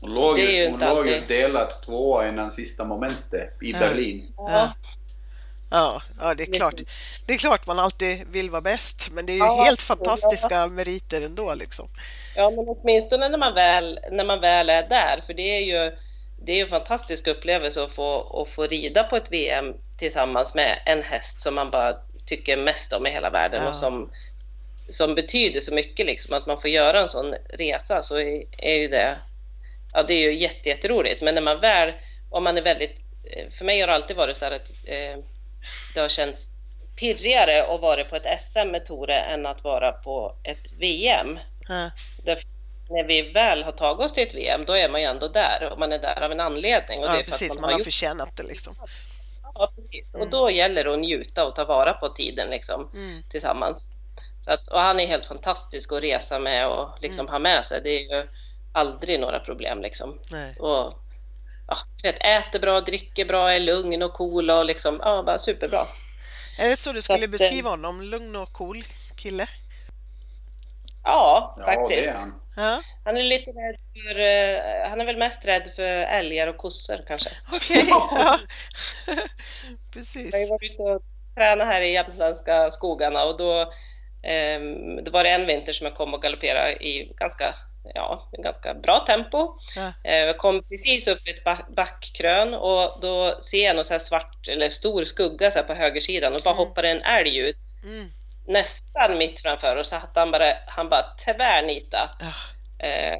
Hon 0.01 0.13
låg 0.13 0.35
Det 0.35 0.41
är 0.41 0.57
ju 0.59 0.65
hon 0.65 0.73
inte 0.73 0.93
låg 0.93 1.07
ju 1.07 1.13
alltid- 1.13 1.27
delat 1.27 1.83
tvåa 1.83 2.27
innan 2.29 2.51
sista 2.51 2.83
momentet 2.83 3.61
i 3.63 3.71
Ja. 3.71 3.79
Berlin. 3.79 4.33
Ja. 4.37 4.73
Ja, 5.71 6.01
ja, 6.21 6.33
det 6.33 6.43
är 6.43 6.53
klart. 6.53 6.81
Det 7.25 7.33
är 7.33 7.37
klart 7.37 7.67
man 7.67 7.79
alltid 7.79 8.27
vill 8.31 8.49
vara 8.49 8.61
bäst, 8.61 9.09
men 9.11 9.25
det 9.25 9.31
är 9.31 9.33
ju 9.33 9.39
Ja, 9.39 9.63
helt 9.63 9.79
ja. 9.89 9.95
fantastiska 9.95 10.67
meriter 10.67 11.21
ändå 11.21 11.55
liksom. 11.55 11.87
Ja, 12.35 12.49
men 12.49 12.65
åtminstone 12.67 13.29
när 13.29 13.37
man 13.37 13.53
väl, 13.53 13.99
när 14.11 14.27
man 14.27 14.41
väl 14.41 14.69
är 14.69 14.87
där, 14.89 15.21
för 15.25 15.33
det 15.33 15.41
är 15.41 15.59
ju 15.65 15.97
det 16.47 16.59
är 16.59 16.63
en 16.63 16.69
fantastisk 16.69 17.27
upplevelse 17.27 17.83
att 17.83 17.93
få, 17.93 18.41
att 18.41 18.49
få 18.49 18.67
rida 18.67 19.03
på 19.03 19.15
ett 19.15 19.31
VM 19.31 19.73
tillsammans 19.97 20.55
med 20.55 20.79
en 20.85 21.03
häst 21.03 21.39
som 21.39 21.55
man 21.55 21.69
bara 21.69 21.97
tycker 22.25 22.57
mest 22.57 22.93
om 22.93 23.07
i 23.07 23.09
hela 23.09 23.29
världen 23.29 23.61
Ja. 23.63 23.69
och 23.69 23.75
som, 23.75 24.11
som 24.89 25.15
betyder 25.15 25.61
så 25.61 25.73
mycket. 25.73 26.05
Liksom, 26.05 26.33
att 26.33 26.45
man 26.45 26.61
får 26.61 26.69
göra 26.69 27.01
en 27.01 27.07
sån 27.07 27.35
resa 27.53 28.01
så 28.01 28.17
är, 28.17 28.43
är 28.57 28.75
ju 28.75 28.87
det, 28.87 29.17
ja, 29.93 30.03
det 30.03 30.13
är 30.13 30.31
ju 30.31 30.39
jätte, 30.39 30.69
jätteroligt. 30.69 31.21
Men 31.21 31.35
när 31.35 31.41
man 31.41 31.59
väl, 31.59 31.93
om 32.29 32.43
man 32.43 32.57
är 32.57 32.61
väldigt, 32.61 32.95
eh, 33.31 33.49
för 33.49 33.65
mig 33.65 33.79
har 33.79 33.87
det 33.87 33.95
alltid 33.95 34.15
varit 34.15 34.37
så 34.37 34.45
här 34.45 34.51
att 34.51 34.69
eh, 34.85 35.23
det 35.93 35.99
har 35.99 36.09
känts 36.09 36.57
pirrigare 36.99 37.63
att 37.63 37.81
vara 37.81 38.03
på 38.03 38.15
ett 38.15 38.39
SM 38.41 38.67
med 38.71 38.85
Tore 38.85 39.19
än 39.19 39.45
att 39.45 39.63
vara 39.63 39.91
på 39.91 40.35
ett 40.43 40.71
VM. 40.79 41.39
Ja, 41.67 41.91
Därför, 42.25 42.56
när 42.89 43.03
vi 43.07 43.21
väl 43.31 43.63
har 43.63 43.71
tagit 43.71 44.05
oss 44.05 44.13
till 44.13 44.27
ett 44.27 44.33
VM, 44.35 44.65
då 44.65 44.73
är 44.73 44.89
man 44.89 45.01
ju 45.01 45.07
ändå 45.07 45.27
där 45.27 45.69
och 45.71 45.79
man 45.79 45.91
är 45.91 45.99
där 45.99 46.21
av 46.21 46.31
en 46.31 46.39
anledning. 46.39 46.99
Och 46.99 47.05
ja, 47.05 47.11
det 47.11 47.19
är 47.19 47.23
precis. 47.23 47.53
man, 47.55 47.61
man 47.61 47.71
har 47.71 47.79
gjort... 47.79 47.83
förtjänat 47.85 48.37
det 48.37 48.43
liksom. 48.43 48.75
Ja, 49.53 49.71
precis. 49.75 50.15
Mm. 50.15 50.25
Och 50.27 50.31
då 50.31 50.51
gäller 50.51 50.83
det 50.83 50.93
att 50.93 50.99
njuta 50.99 51.45
och 51.45 51.55
ta 51.55 51.65
vara 51.65 51.93
på 51.93 52.09
tiden 52.09 52.49
liksom, 52.49 52.89
Mm. 52.93 53.23
tillsammans. 53.29 53.87
Så 54.41 54.51
att, 54.51 54.67
och 54.67 54.79
han 54.81 54.99
är 54.99 55.07
helt 55.07 55.25
fantastisk 55.25 55.91
att 55.91 56.03
resa 56.03 56.39
med 56.39 56.67
och 56.67 56.89
liksom 57.01 57.25
Mm. 57.25 57.31
ha 57.31 57.39
med 57.39 57.65
sig. 57.65 57.81
Det 57.83 57.89
är 57.89 58.15
ju 58.17 58.27
aldrig 58.73 59.19
några 59.19 59.39
problem 59.39 59.81
liksom. 59.81 60.19
Nej. 60.31 60.55
Och, 60.59 60.93
ja, 61.67 61.77
vet, 62.03 62.15
äter 62.23 62.59
bra, 62.59 62.81
dricker 62.81 63.25
bra, 63.25 63.53
är 63.53 63.59
lugn 63.59 64.03
och 64.03 64.13
cool 64.13 64.49
och 64.49 64.65
liksom, 64.65 64.99
ja, 65.03 65.23
bara 65.23 65.39
superbra. 65.39 65.87
Är 66.59 66.69
det 66.69 66.75
så 66.77 66.91
du 66.91 67.01
skulle 67.01 67.17
att, 67.17 67.23
eh, 67.23 67.29
beskriva 67.29 67.69
honom? 67.69 68.01
Lugn 68.01 68.35
och 68.35 68.53
cool 68.53 68.83
kille? 69.15 69.47
Ja, 71.03 71.55
Ja, 71.57 71.63
faktiskt. 71.65 71.89
det 72.05 72.11
är 72.11 72.15
han. 72.17 72.41
Ja, 72.57 72.81
Han 73.05 73.17
är 73.17 73.23
lite 73.23 73.51
rädd 73.51 73.75
för, 73.93 74.19
eh, 74.19 74.89
han 74.89 75.01
är 75.01 75.05
väl 75.05 75.17
mest 75.17 75.45
rädd 75.45 75.71
för 75.75 75.83
älgar 76.05 76.47
och 76.47 76.57
kossor 76.57 77.03
kanske. 77.07 77.29
okej. 77.53 77.83
Ja. 77.89 78.07
Jag 79.07 79.15
har 79.15 79.21
ju 79.21 79.27
Precis. 79.93 80.49
varit 80.49 80.71
ute 80.71 80.81
och 80.83 81.01
tränat 81.35 81.67
här 81.67 81.81
i 81.81 81.91
jämtländska 81.93 82.71
skogarna 82.71 83.23
och 83.23 83.37
då 83.37 83.73
ehm, 84.23 85.03
det 85.03 85.11
var 85.11 85.23
det 85.23 85.29
en 85.29 85.45
vinter 85.45 85.73
som 85.73 85.85
jag 85.85 85.95
kom 85.95 86.13
och 86.13 86.21
galopperade 86.21 86.71
i 86.71 87.13
ganska, 87.17 87.55
ja, 87.95 88.29
ganska 88.43 88.73
bra 88.73 88.99
tempo. 89.07 89.59
Ja. 89.75 89.93
Eh, 90.03 90.15
Jag 90.17 90.37
kom 90.37 90.63
precis 90.63 91.07
upp 91.07 91.27
i 91.27 91.31
ett 91.31 91.43
back- 91.43 91.75
backkrön 91.75 92.53
och 92.53 93.01
då 93.01 93.41
ser 93.41 93.65
jag 93.65 93.75
här 93.75 93.99
svart 93.99 94.47
eller 94.47 94.69
stor 94.69 95.03
skugga 95.03 95.51
så 95.51 95.63
på 95.63 95.73
högersidan 95.73 96.35
och 96.35 96.41
bara 96.41 96.53
Mm. 96.55 96.65
hoppar 96.67 96.83
en 96.83 97.01
älg 97.01 97.37
ut 97.37 97.57
Mm. 97.83 98.09
Nästan 98.47 99.17
mitt 99.17 99.41
framför 99.41 99.75
och 99.75 99.87
så 99.87 99.95
att 99.95 100.15
han 100.15 100.31
bara, 100.31 100.53
han 100.67 100.89
bara 100.89 101.03
tvärnita. 101.25 102.09
Ja. 102.19 102.85
Eh, 102.87 103.17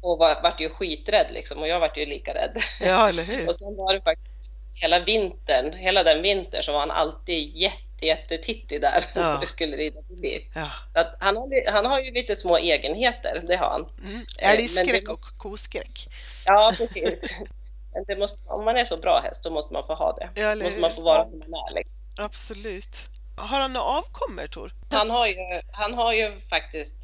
och 0.00 0.18
var, 0.18 0.42
vart 0.42 0.60
ju 0.60 0.70
skiträdd 0.70 1.26
liksom 1.30 1.58
och 1.58 1.68
jag 1.68 1.80
vart 1.80 1.96
ju 1.96 2.06
lika 2.06 2.34
rädd. 2.34 2.58
ja, 2.80 3.08
eller 3.08 3.22
hur? 3.22 3.48
Och 3.48 3.56
sen 3.56 3.76
var 3.76 3.94
det 3.94 4.00
faktiskt 4.02 4.40
hela 4.74 5.00
vintern, 5.00 5.72
hela 5.72 6.02
den 6.02 6.22
vintern 6.22 6.62
så 6.62 6.72
var 6.72 6.80
han 6.80 6.90
alltid 6.90 7.56
jätte, 7.56 8.06
jättetittig 8.06 8.80
där 8.80 9.04
Ja. 9.14 9.20
när 9.32 9.40
det 9.40 9.46
skulle 9.46 9.76
rida 9.76 10.02
förbi. 10.08 10.50
Ja. 10.54 10.70
Så 10.94 11.00
att 11.00 11.16
han, 11.20 11.36
har, 11.36 11.70
han 11.72 11.86
har 11.86 12.00
ju 12.00 12.10
lite 12.12 12.36
små 12.36 12.58
egenheter, 12.58 13.42
det 13.48 13.56
har 13.56 13.70
han. 13.70 13.86
Mm. 14.04 14.24
Eh, 14.42 14.50
Älgskräck 14.50 15.04
det- 15.06 15.12
och 15.12 15.20
koskräck. 15.36 16.08
Ja, 16.46 16.72
precis. 16.76 17.34
Men 18.08 18.18
måste, 18.18 18.40
om 18.48 18.64
man 18.64 18.76
är 18.76 18.84
så 18.84 18.96
bra 18.96 19.20
häst, 19.20 19.44
då 19.44 19.50
måste 19.50 19.72
man 19.72 19.86
få 19.86 19.94
ha 19.94 20.12
det. 20.12 20.28
Ja, 20.34 20.42
Då 20.44 20.50
eller 20.50 20.64
måste 20.64 20.74
hur? 20.76 20.80
man 20.80 20.94
få 20.94 21.00
vara 21.02 21.24
som 21.30 21.38
man 21.38 21.68
är. 21.70 21.74
Liksom. 21.74 22.24
Absolut. 22.24 23.10
Har 23.38 23.60
han 23.60 23.72
några 23.72 23.86
avkommor, 23.86 24.46
Tor? 24.46 24.72
Han, 24.90 25.10
har 25.10 25.26
ju, 25.26 25.34
han 25.72 25.94
har 25.94 26.12
ju 26.12 26.40
faktiskt 26.50 26.94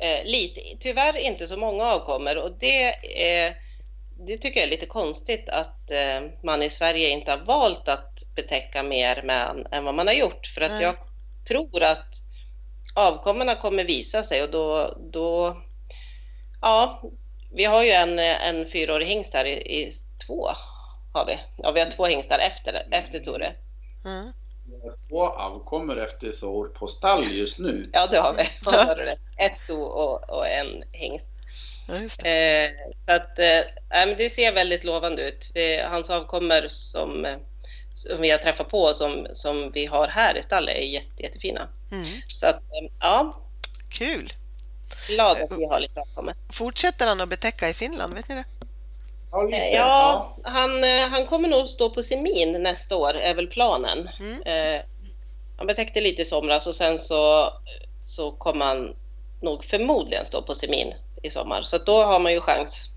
eh, 0.00 0.24
lite, 0.24 0.60
tyvärr 0.80 1.16
inte 1.16 1.46
så 1.46 1.56
många 1.56 1.84
avkommor 1.84 2.36
och 2.36 2.58
det, 2.58 2.88
eh, 2.88 3.52
det 4.26 4.36
tycker 4.36 4.60
jag 4.60 4.66
är 4.66 4.70
lite 4.70 4.86
konstigt 4.86 5.48
att 5.48 5.90
eh, 5.90 6.20
man 6.42 6.62
i 6.62 6.70
Sverige 6.70 7.08
inte 7.08 7.30
har 7.30 7.38
valt 7.38 7.88
att 7.88 8.22
betäcka 8.34 8.82
mer 8.82 9.22
med 9.22 9.66
än 9.70 9.84
vad 9.84 9.94
man 9.94 10.06
har 10.06 10.14
gjort. 10.14 10.46
För 10.46 10.60
att 10.60 10.70
Nej. 10.70 10.82
jag 10.82 10.94
tror 11.48 11.82
att 11.82 12.14
avkommorna 12.94 13.54
kommer 13.54 13.84
visa 13.84 14.22
sig 14.22 14.42
och 14.42 14.50
då, 14.50 14.98
då 15.12 15.56
ja, 16.60 17.02
vi 17.54 17.64
har 17.64 17.82
ju 17.82 17.90
en, 17.90 18.18
en 18.18 18.66
fyraårig 18.66 19.06
hingst 19.06 19.34
här 19.34 19.44
i, 19.44 19.52
i 19.52 19.92
två 20.26 20.48
har 21.12 21.26
vi. 21.26 21.38
Ja, 21.56 21.70
vi 21.70 21.80
har 21.80 21.90
två 21.90 22.06
hingstar 22.06 22.38
efter, 22.38 22.86
efter 22.90 23.18
Tore. 23.18 23.52
Ja. 24.04 24.32
Två 25.08 25.28
avkommor 25.28 25.98
efter 25.98 26.32
sår 26.32 26.68
på 26.68 26.86
stall 26.86 27.24
just 27.24 27.58
nu. 27.58 27.90
Ja, 27.92 28.06
det 28.06 28.18
har 28.18 28.34
vi. 28.34 28.42
Ett 29.44 29.58
sto 29.58 29.82
och, 29.82 30.30
och 30.30 30.48
en 30.48 30.84
hingst. 30.92 31.30
ja. 31.88 32.28
Eh, 32.30 32.70
så 33.06 33.12
att, 33.12 33.38
eh, 33.38 34.16
det 34.16 34.30
ser 34.30 34.52
väldigt 34.52 34.84
lovande 34.84 35.22
ut. 35.22 35.50
Vi, 35.54 35.80
hans 35.80 36.10
avkommor 36.10 36.68
som, 36.68 37.24
eh, 37.24 37.36
som 37.94 38.20
vi 38.20 38.30
har 38.30 38.38
träffat 38.38 38.68
på 38.68 38.94
som, 38.94 39.26
som 39.32 39.70
vi 39.70 39.86
har 39.86 40.08
här 40.08 40.36
i 40.36 40.42
stallet 40.42 40.76
är 40.76 40.80
jätte, 40.80 41.22
jättefina. 41.22 41.68
Mm. 41.92 42.04
Så 42.26 42.46
att, 42.46 42.56
eh, 42.56 42.92
ja, 43.00 43.40
Kul. 43.90 44.32
glad 45.08 45.36
att 45.36 45.58
vi 45.58 45.64
har 45.66 45.80
lite 45.80 46.00
avkommor. 46.00 46.34
Fortsätter 46.52 47.06
han 47.06 47.20
att 47.20 47.28
betäcka 47.28 47.68
i 47.68 47.74
Finland? 47.74 48.14
Vet 48.14 48.28
ni 48.28 48.34
det? 48.34 48.44
Ja. 49.34 49.56
Eh, 49.56 49.74
Ja, 49.74 50.36
han, 50.44 50.84
eh, 50.84 51.08
han 51.10 51.26
kommer 51.26 51.48
nog 51.48 51.68
stå 51.68 51.90
på 51.90 52.02
semin 52.02 52.52
nästa 52.62 52.96
år, 52.96 53.14
är 53.14 53.34
väl 53.34 53.46
planen. 53.46 54.10
Mm. 54.20 54.42
Eh, 54.42 54.82
han 55.58 55.66
betäckte 55.66 56.00
lite 56.00 56.22
i 56.22 56.24
somras 56.24 56.66
och 56.66 56.74
sen 56.76 56.98
så, 56.98 57.52
så 58.02 58.32
kommer 58.32 58.64
han 58.64 58.96
nog 59.42 59.64
förmodligen 59.64 60.26
stå 60.26 60.42
på 60.42 60.54
semin 60.54 60.94
i 61.22 61.30
sommar. 61.30 61.62
Så 61.62 61.76
att 61.76 61.86
då 61.86 62.04
har 62.04 62.18
man 62.18 62.32
ju 62.32 62.40
chans 62.40 62.88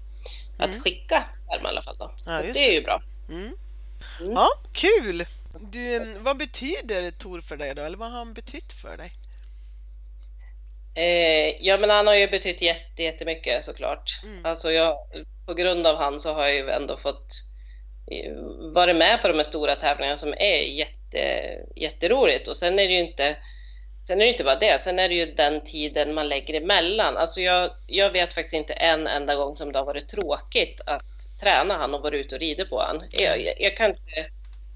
att 0.60 0.70
Mm. 0.70 0.82
skicka 0.82 1.24
sperma 1.46 1.70
i 1.70 1.72
alla 1.72 1.82
fall. 1.82 1.98
Då. 1.98 2.12
Ja, 2.25 2.39
Så 2.39 2.48
just 2.48 2.60
det 2.60 2.67
är 2.67 2.72
ju 2.74 2.84
bra. 2.84 3.01
Mm. 3.29 3.41
Mm. 4.22 4.34
Ja, 4.34 4.48
kul! 4.74 5.25
Du, 5.60 6.13
vad 6.20 6.38
betyder 6.38 7.12
Tor 7.12 7.41
för 7.41 7.58
dig 7.58 7.75
då? 7.75 7.82
Eller 7.82 7.98
vad 7.98 8.12
har 8.12 8.17
han 8.17 8.34
betytt 8.34 8.74
för 8.74 8.98
dig? 8.98 9.12
Eh, 10.96 11.56
ja, 11.67 11.77
men 11.77 11.89
han 11.89 12.08
har 12.08 12.13
ju 12.13 12.27
betytt 12.27 12.62
jätte, 12.62 13.03
jättemycket 13.03 13.63
såklart. 13.63 14.20
Mm. 14.24 14.46
Alltså 14.46 14.72
jag, 14.72 14.98
på 15.48 15.54
grund 15.54 15.88
av 15.88 15.96
han 15.96 16.20
så 16.20 16.34
har 16.34 16.48
jag 16.48 16.56
ju 16.56 16.70
ändå 16.70 16.98
fått 16.98 17.44
eh, 18.12 18.34
vara 18.74 18.94
med 18.94 19.22
på 19.22 19.27
de 19.27 19.34
här 19.34 19.44
stora 19.44 19.75
tävlingarna 19.75 20.18
som 20.18 20.34
är 20.34 20.62
jätte, 20.62 21.20
jätteroligt. 21.75 22.48
Och 22.48 22.58
sen 22.58 22.80
är 22.80 22.88
det 22.88 22.94
ju 22.94 23.00
inte 23.00 23.36
Sen 24.08 24.22
är 24.22 24.25
det 24.25 24.32
inte 24.32 24.44
bara 24.44 24.56
det, 24.56 24.82
sen 24.82 25.00
är 25.00 25.10
det 25.10 25.16
ju 25.16 25.25
den 25.25 25.62
tiden 25.62 26.13
man 26.13 26.30
lägger 26.30 26.54
emellan. 26.54 27.18
Alltså 27.18 27.42
jag, 27.42 27.70
jag 27.88 28.12
vet 28.12 28.34
faktiskt 28.34 28.54
inte 28.54 28.74
en 28.74 29.08
enda 29.08 29.36
gång 29.36 29.56
som 29.56 29.72
det 29.72 29.80
har 29.80 29.86
varit 29.86 30.10
tråkigt 30.10 30.82
att 30.86 31.39
träna 31.42 31.74
han 31.74 31.94
och 31.94 32.01
vara 32.01 32.18
ute 32.18 32.36
och 32.36 32.42
rida 32.42 32.66
på 32.66 32.80
han. 32.80 33.04
Jag, 33.12 33.42
jag, 33.42 33.54
jag 33.62 33.77
kan 33.77 33.89
inte, 33.89 34.30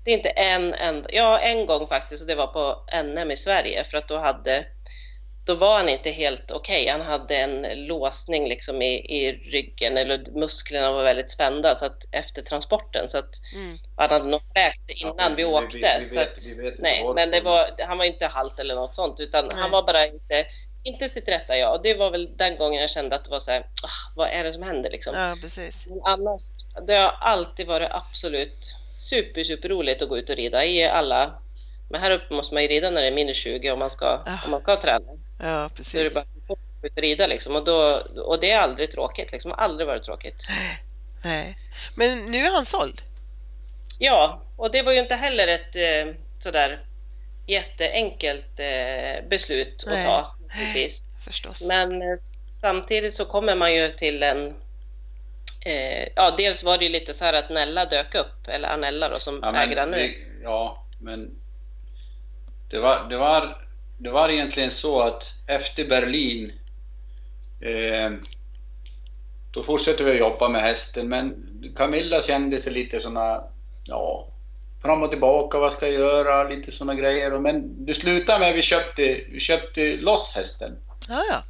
det 0.04 0.12
är 0.12 0.16
inte 0.16 0.30
en 0.30 0.74
enda, 0.74 1.10
ja 1.14 1.40
en 1.40 1.66
gång 1.66 1.88
faktiskt 1.88 2.22
och 2.22 2.28
det 2.28 2.36
var 2.36 2.48
på 2.48 2.86
NM 3.04 3.32
i 3.32 3.38
Sverige 3.38 3.84
för 3.84 3.98
att 3.98 4.08
då 4.08 4.18
hade 4.18 4.66
då 5.46 5.56
var 5.56 5.78
han 5.78 5.90
inte 5.90 6.10
helt 6.12 6.52
okej. 6.52 6.88
Han 6.88 7.02
hade 7.02 7.36
en 7.38 7.86
låsning 7.88 8.48
liksom 8.50 8.82
i, 8.82 8.94
i 8.94 9.32
ryggen 9.32 9.98
eller 9.98 10.32
musklerna 10.40 10.92
var 10.92 11.04
väldigt 11.04 11.32
spända 11.32 11.76
så 11.76 11.86
att 11.86 12.06
efter 12.12 12.42
transporten 12.42 13.10
så 13.10 13.18
att 13.18 13.30
Mm. 13.56 13.78
han 13.96 14.10
hade 14.10 14.26
nog 14.26 14.42
fräkt 14.56 14.86
sig 14.86 15.02
innan 15.02 15.16
Ja, 15.18 15.30
vi, 15.30 15.36
vi- 15.36 15.42
vi- 15.44 15.46
åkte. 15.56 15.98
vi 16.00 16.06
så 16.06 16.16
vet- 16.20 16.38
att, 16.38 16.44
vi 16.58 16.64
vet 16.64 16.80
nej, 16.80 17.06
men 17.16 17.32
det 17.32 17.42
var, 17.42 17.70
han 17.88 17.98
var 17.98 18.06
inte 18.06 18.26
halt 18.28 18.60
eller 18.60 18.76
något 18.76 18.96
sånt 18.96 19.20
utan 19.20 19.46
Nej. 19.46 19.62
han 19.62 19.72
var 19.72 19.84
bara 19.84 20.06
inte, 20.08 20.46
inte 20.84 21.10
sitt 21.10 21.30
rätta 21.30 21.58
jag. 21.58 21.76
Och 21.76 21.82
det 21.84 21.94
var 21.94 22.12
väl 22.12 22.38
den 22.38 22.56
gången 22.56 22.82
jag 22.82 22.90
kände 22.92 23.16
att 23.16 23.24
det 23.26 23.32
var 23.32 23.40
så 23.40 23.52
här, 23.52 23.60
ah, 23.62 24.12
vad 24.16 24.28
är 24.30 24.44
det 24.44 24.54
som 24.54 24.64
händer 24.64 24.90
liksom? 24.92 25.14
Ja, 25.16 25.38
precis. 25.42 25.88
Men 25.88 26.02
annars, 26.04 26.42
det 26.88 26.96
har 26.96 27.16
alltid 27.22 27.68
varit 27.68 27.88
absolut 27.92 28.76
super, 28.98 29.44
super 29.44 29.70
roligt 29.70 30.02
att 30.02 30.10
gå 30.10 30.18
ut 30.18 30.30
och 30.30 30.36
rida 30.36 30.66
i 30.66 30.84
alla 30.88 31.34
men 31.90 32.02
här 32.02 32.12
uppe 32.12 32.34
måste 32.34 32.54
man 32.54 32.64
ju 32.64 32.70
rida 32.70 32.90
när 32.90 33.02
det 33.02 33.08
är 33.08 33.12
minus 33.12 33.38
20 33.38 33.72
om 33.72 33.80
man 33.80 33.90
ska, 33.90 34.06
Ja. 34.26 34.40
om 34.46 34.52
man 34.52 34.62
ska 34.62 34.76
träna. 34.76 35.06
Ja, 35.42 35.70
Så 35.80 35.98
är 35.98 36.04
det 36.04 36.10
precis. 36.10 36.14
bara 36.48 36.56
att 36.88 36.98
rida 36.98 37.28
liksom. 37.28 37.56
Och, 37.56 37.64
då, 37.66 38.04
och 38.26 38.40
det 38.40 38.52
är 38.52 38.60
aldrig 38.60 38.92
tråkigt 38.92 39.32
liksom. 39.32 39.52
har 39.52 39.58
aldrig 39.58 39.88
varit 39.88 40.04
tråkigt. 40.04 40.44
Nej. 41.24 41.58
Men 41.96 42.26
nu 42.26 42.38
är 42.38 42.56
han 42.56 42.66
såld. 42.66 43.02
Ja, 44.00 44.42
och 44.58 44.72
det 44.72 44.82
var 44.84 44.92
ju 44.92 45.00
inte 45.00 45.16
heller 45.16 45.48
ett 45.48 45.76
eh, 45.76 46.14
sådär 46.40 46.86
jätteenkelt 47.48 48.60
eh, 48.60 49.30
beslut 49.30 49.84
att 49.88 49.94
Nej. 49.94 50.06
ta. 50.06 50.36
naturligtvis. 50.48 51.06
Förstås. 51.26 51.68
Men 51.68 52.02
eh, 52.02 52.18
samtidigt 52.50 53.14
så 53.14 53.26
kommer 53.26 53.56
man 53.56 53.74
ju 53.74 53.90
till 53.92 54.24
en 54.24 54.48
eh, 55.66 56.08
Ja, 56.16 56.36
dels 56.38 56.64
var 56.64 56.78
det 56.78 56.84
ju 56.86 56.92
lite 56.92 57.14
så 57.14 57.26
här 57.26 57.34
att 57.34 57.50
Nella 57.50 57.86
dök 57.86 58.16
upp, 58.16 58.48
eller 58.48 58.70
Anella 58.70 59.10
då 59.10 59.20
som 59.20 59.40
Ja, 59.42 59.56
äger 59.64 59.86
nu. 59.88 59.98
vi, 59.98 60.28
ja, 60.44 60.86
men 61.02 61.30
det 62.70 62.80
var, 62.80 63.10
det, 63.10 63.18
var, 63.18 63.68
det 64.04 64.12
var 64.12 64.30
egentligen 64.30 64.72
så 64.72 65.02
att 65.02 65.34
efter 65.48 65.86
Berlin 65.86 66.52
eh, 67.62 68.12
då 69.54 69.64
fortsatte 69.64 70.04
vi 70.04 70.12
att 70.12 70.20
jobba 70.20 70.50
med 70.50 70.62
hästen 70.62 71.10
men 71.10 71.36
Camilla 71.76 72.22
kände 72.22 72.60
sig 72.60 72.74
lite 72.74 73.00
såna, 73.00 73.44
ja, 73.84 74.28
fram 74.82 75.04
och 75.04 75.10
tillbaka, 75.10 75.60
vad 75.60 75.72
ska 75.72 75.88
jag 75.88 76.00
göra, 76.02 76.50
lite 76.50 76.72
såna 76.72 76.96
grejer. 76.96 77.40
Men 77.40 77.86
det 77.86 77.94
slutade 77.94 78.40
med 78.40 78.50
att 78.50 78.56
vi 78.56 78.62
köpte, 78.62 79.22
vi 79.32 79.40
köpte 79.40 79.98
loss 79.98 80.34
hästen 80.36 80.78
Ja, 81.10 81.24
ja. 81.30 81.44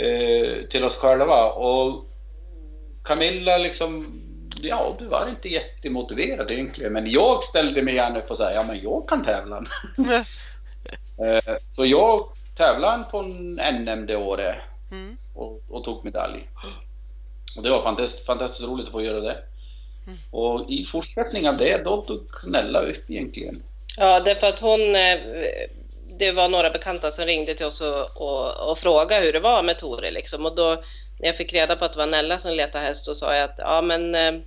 eh, 0.00 0.66
till 0.68 0.84
oss 0.84 0.96
själva 0.96 1.52
och 1.52 2.04
Camilla 3.04 3.58
liksom 3.58 4.18
Ja, 4.60 4.96
du 4.98 5.06
var 5.06 5.28
inte 5.28 5.48
jättemotiverad 5.48 6.50
egentligen 6.50 6.92
men 6.92 7.10
jag 7.10 7.42
ställde 7.42 7.82
mig 7.82 7.94
gärna 7.94 8.18
upp 8.18 8.30
och 8.30 8.36
sa 8.36 8.50
ja 8.50 8.64
men 8.68 8.82
jag 8.82 9.08
kan 9.08 9.24
tävla. 9.24 9.62
Eh, 11.18 11.54
Så 11.70 11.86
jag 11.86 12.20
tävlade 12.56 13.04
på 13.10 13.18
en 13.18 13.60
NM 13.84 14.06
det 14.06 14.16
året 14.16 14.56
Mm. 14.90 15.16
och, 15.34 15.60
och 15.68 15.84
tog 15.84 16.04
medalj. 16.04 16.48
Och 17.56 17.62
det 17.62 17.70
var 17.70 17.82
fantastiskt, 17.82 18.26
fantastiskt 18.26 18.68
roligt 18.68 18.86
att 18.86 18.92
få 18.92 19.02
göra 19.02 19.20
det. 19.20 19.36
Och 20.30 20.70
i 20.70 20.84
fortsättning 20.84 21.48
av 21.48 21.56
det, 21.56 21.84
då 21.84 22.02
tog 22.02 22.26
Nella 22.46 22.80
upp 22.82 23.10
egentligen. 23.10 23.62
Ja, 23.96 24.20
därför 24.20 24.46
att 24.46 24.60
hon 24.60 24.80
eh, 24.96 25.18
Det 26.18 26.32
var 26.32 26.48
några 26.48 26.70
bekanta 26.70 27.10
som 27.10 27.24
ringde 27.24 27.54
till 27.54 27.66
oss 27.66 27.80
och, 27.80 28.20
och, 28.22 28.70
och 28.70 28.78
frågade 28.78 29.24
hur 29.24 29.32
det 29.32 29.40
var 29.40 29.62
med 29.62 29.78
Tore 29.78 30.10
liksom. 30.10 30.46
Och 30.46 30.56
då 30.56 30.82
när 31.20 31.26
jag 31.28 31.36
fick 31.36 31.52
reda 31.52 31.76
på 31.76 31.84
att 31.84 31.92
det 31.92 31.98
var 31.98 32.06
Nella 32.06 32.38
som 32.38 32.52
letade 32.52 32.84
häst, 32.84 33.04
så 33.04 33.14
sa 33.14 33.34
jag 33.34 33.44
att 33.44 33.58
ja 33.58 33.82
men 33.82 34.14
eh, 34.14 34.42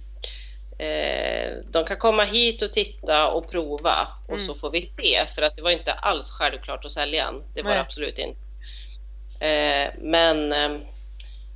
de 1.72 1.86
kan 1.88 1.98
komma 1.98 2.24
hit 2.24 2.62
och 2.62 2.74
titta 2.74 3.28
och 3.28 3.52
prova 3.52 4.08
och 4.28 4.34
Mm. 4.34 4.48
så 4.48 4.56
får 4.56 4.72
vi 4.72 4.82
se. 4.82 5.26
För 5.36 5.42
att 5.42 5.56
det 5.56 5.62
var 5.62 5.72
inte 5.72 5.94
alls 5.94 6.32
självklart 6.32 6.86
att 6.86 6.92
sälja 6.92 7.26
den. 7.26 7.44
Det 7.54 7.62
var 7.64 7.70
Nej. 7.72 7.80
absolut 7.80 8.18
inte. 8.20 8.40
Eh, 9.46 9.90
men 10.02 10.54
eh, 10.54 10.78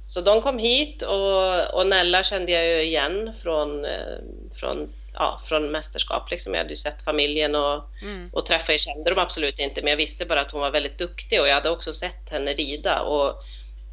så 0.06 0.22
de 0.22 0.42
kom 0.42 0.60
hit 0.60 1.02
och, 1.02 1.74
och 1.74 1.88
Nella 1.88 2.24
kände 2.24 2.52
jag 2.52 2.66
ju 2.68 2.82
igen 2.82 3.34
från, 3.44 3.86
eh, 3.86 4.18
från, 4.56 4.90
ja, 5.14 5.42
från 5.46 5.72
mästerskap. 5.72 6.32
Liksom. 6.32 6.54
Jag 6.54 6.60
hade 6.62 6.70
ju 6.70 6.76
sett 6.76 7.02
familjen 7.02 7.56
och, 7.56 7.84
Mm. 8.02 8.30
och 8.34 8.46
träffade, 8.46 8.74
jag 8.74 8.80
kände 8.80 9.10
dem 9.10 9.20
absolut 9.20 9.60
inte, 9.60 9.82
men 9.82 9.90
jag 9.90 9.98
visste 9.98 10.26
bara 10.26 10.42
att 10.42 10.52
hon 10.52 10.62
var 10.62 10.72
väldigt 10.72 10.98
duktig 10.98 11.42
och 11.42 11.48
jag 11.48 11.54
hade 11.56 11.70
också 11.70 11.94
sett 11.94 12.30
henne 12.30 12.54
rida 12.54 13.02
och 13.02 13.34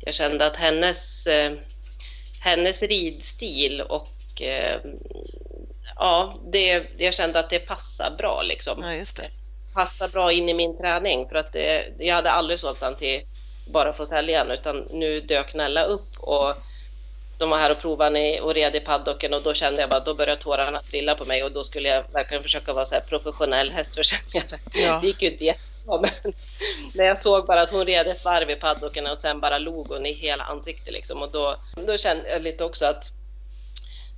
jag 0.01 0.15
kände 0.15 0.47
att 0.47 0.57
hennes, 0.57 1.27
eh, 1.27 1.53
hennes 2.41 2.83
ridstil 2.83 3.81
och 3.81 4.09
eh, 4.43 4.81
ja, 5.97 6.35
det, 6.53 6.87
jag 6.97 7.15
kände 7.15 7.39
att 7.39 7.51
det 7.51 7.59
passar 7.59 8.11
bra 8.19 8.43
liksom. 8.43 8.83
Ja, 8.83 8.95
just 8.95 9.17
det. 9.17 9.31
Passar 9.75 10.09
bra 10.09 10.33
in 10.33 10.49
i 10.49 10.55
min 10.55 10.77
träning 10.77 11.29
för 11.29 11.37
att 11.37 11.53
det, 11.53 11.85
jag 11.99 12.15
hade 12.15 12.31
aldrig 12.31 12.61
sålt 12.61 12.81
den 12.81 12.97
till 12.97 13.23
bara 13.73 13.93
för 13.93 14.03
att 14.03 14.09
sälja 14.09 14.45
den 14.45 14.59
utan 14.59 14.89
nu 14.91 15.21
dök 15.21 15.55
Nella 15.55 15.83
upp 15.85 16.19
och 16.19 16.55
de 17.39 17.51
var 17.51 17.59
här 17.59 17.71
och 17.71 17.81
provade 17.81 18.41
och 18.41 18.55
red 18.55 18.77
i 18.77 18.81
paddocken 18.81 19.35
och 19.35 19.43
då 19.43 19.55
kände 19.55 19.81
jag 19.81 19.91
bara 19.91 20.01
då 20.01 20.15
började 20.15 20.43
tårarna 20.43 20.83
trilla 20.83 21.15
på 21.15 21.25
mig 21.25 21.45
och 21.45 21.53
då 21.53 21.65
skulle 21.65 21.89
jag 21.89 22.05
verkligen 22.13 22.43
försöka 22.43 22.73
vara 22.73 22.87
så 22.87 22.95
här 22.95 23.03
professionell 23.09 23.71
hästförsäljare. 23.71 24.59
Ja. 24.75 24.99
Det 25.01 25.07
gick 25.07 25.23
ju 25.23 25.31
inte 25.31 25.45
jättebra 25.45 26.01
men 26.01 26.33
när 26.95 27.05
jag 27.05 27.23
såg 27.23 27.47
bara 27.47 27.63
att 27.63 27.71
hon 27.71 27.85
red 27.85 28.07
ett 28.07 28.25
varv 28.25 28.51
i 28.51 28.57
paddocken 28.57 29.07
och 29.07 29.19
sen 29.19 29.41
bara 29.41 29.59
log 29.59 29.89
hon 29.89 30.07
i 30.07 30.13
hela 30.13 30.45
ansiktet 30.45 30.93
liksom 30.93 31.23
och 31.23 31.31
då, 31.31 31.57
då 31.87 31.97
kände 31.97 32.31
jag 32.31 32.43
lite 32.43 32.65
också 32.65 32.87
att 32.87 33.11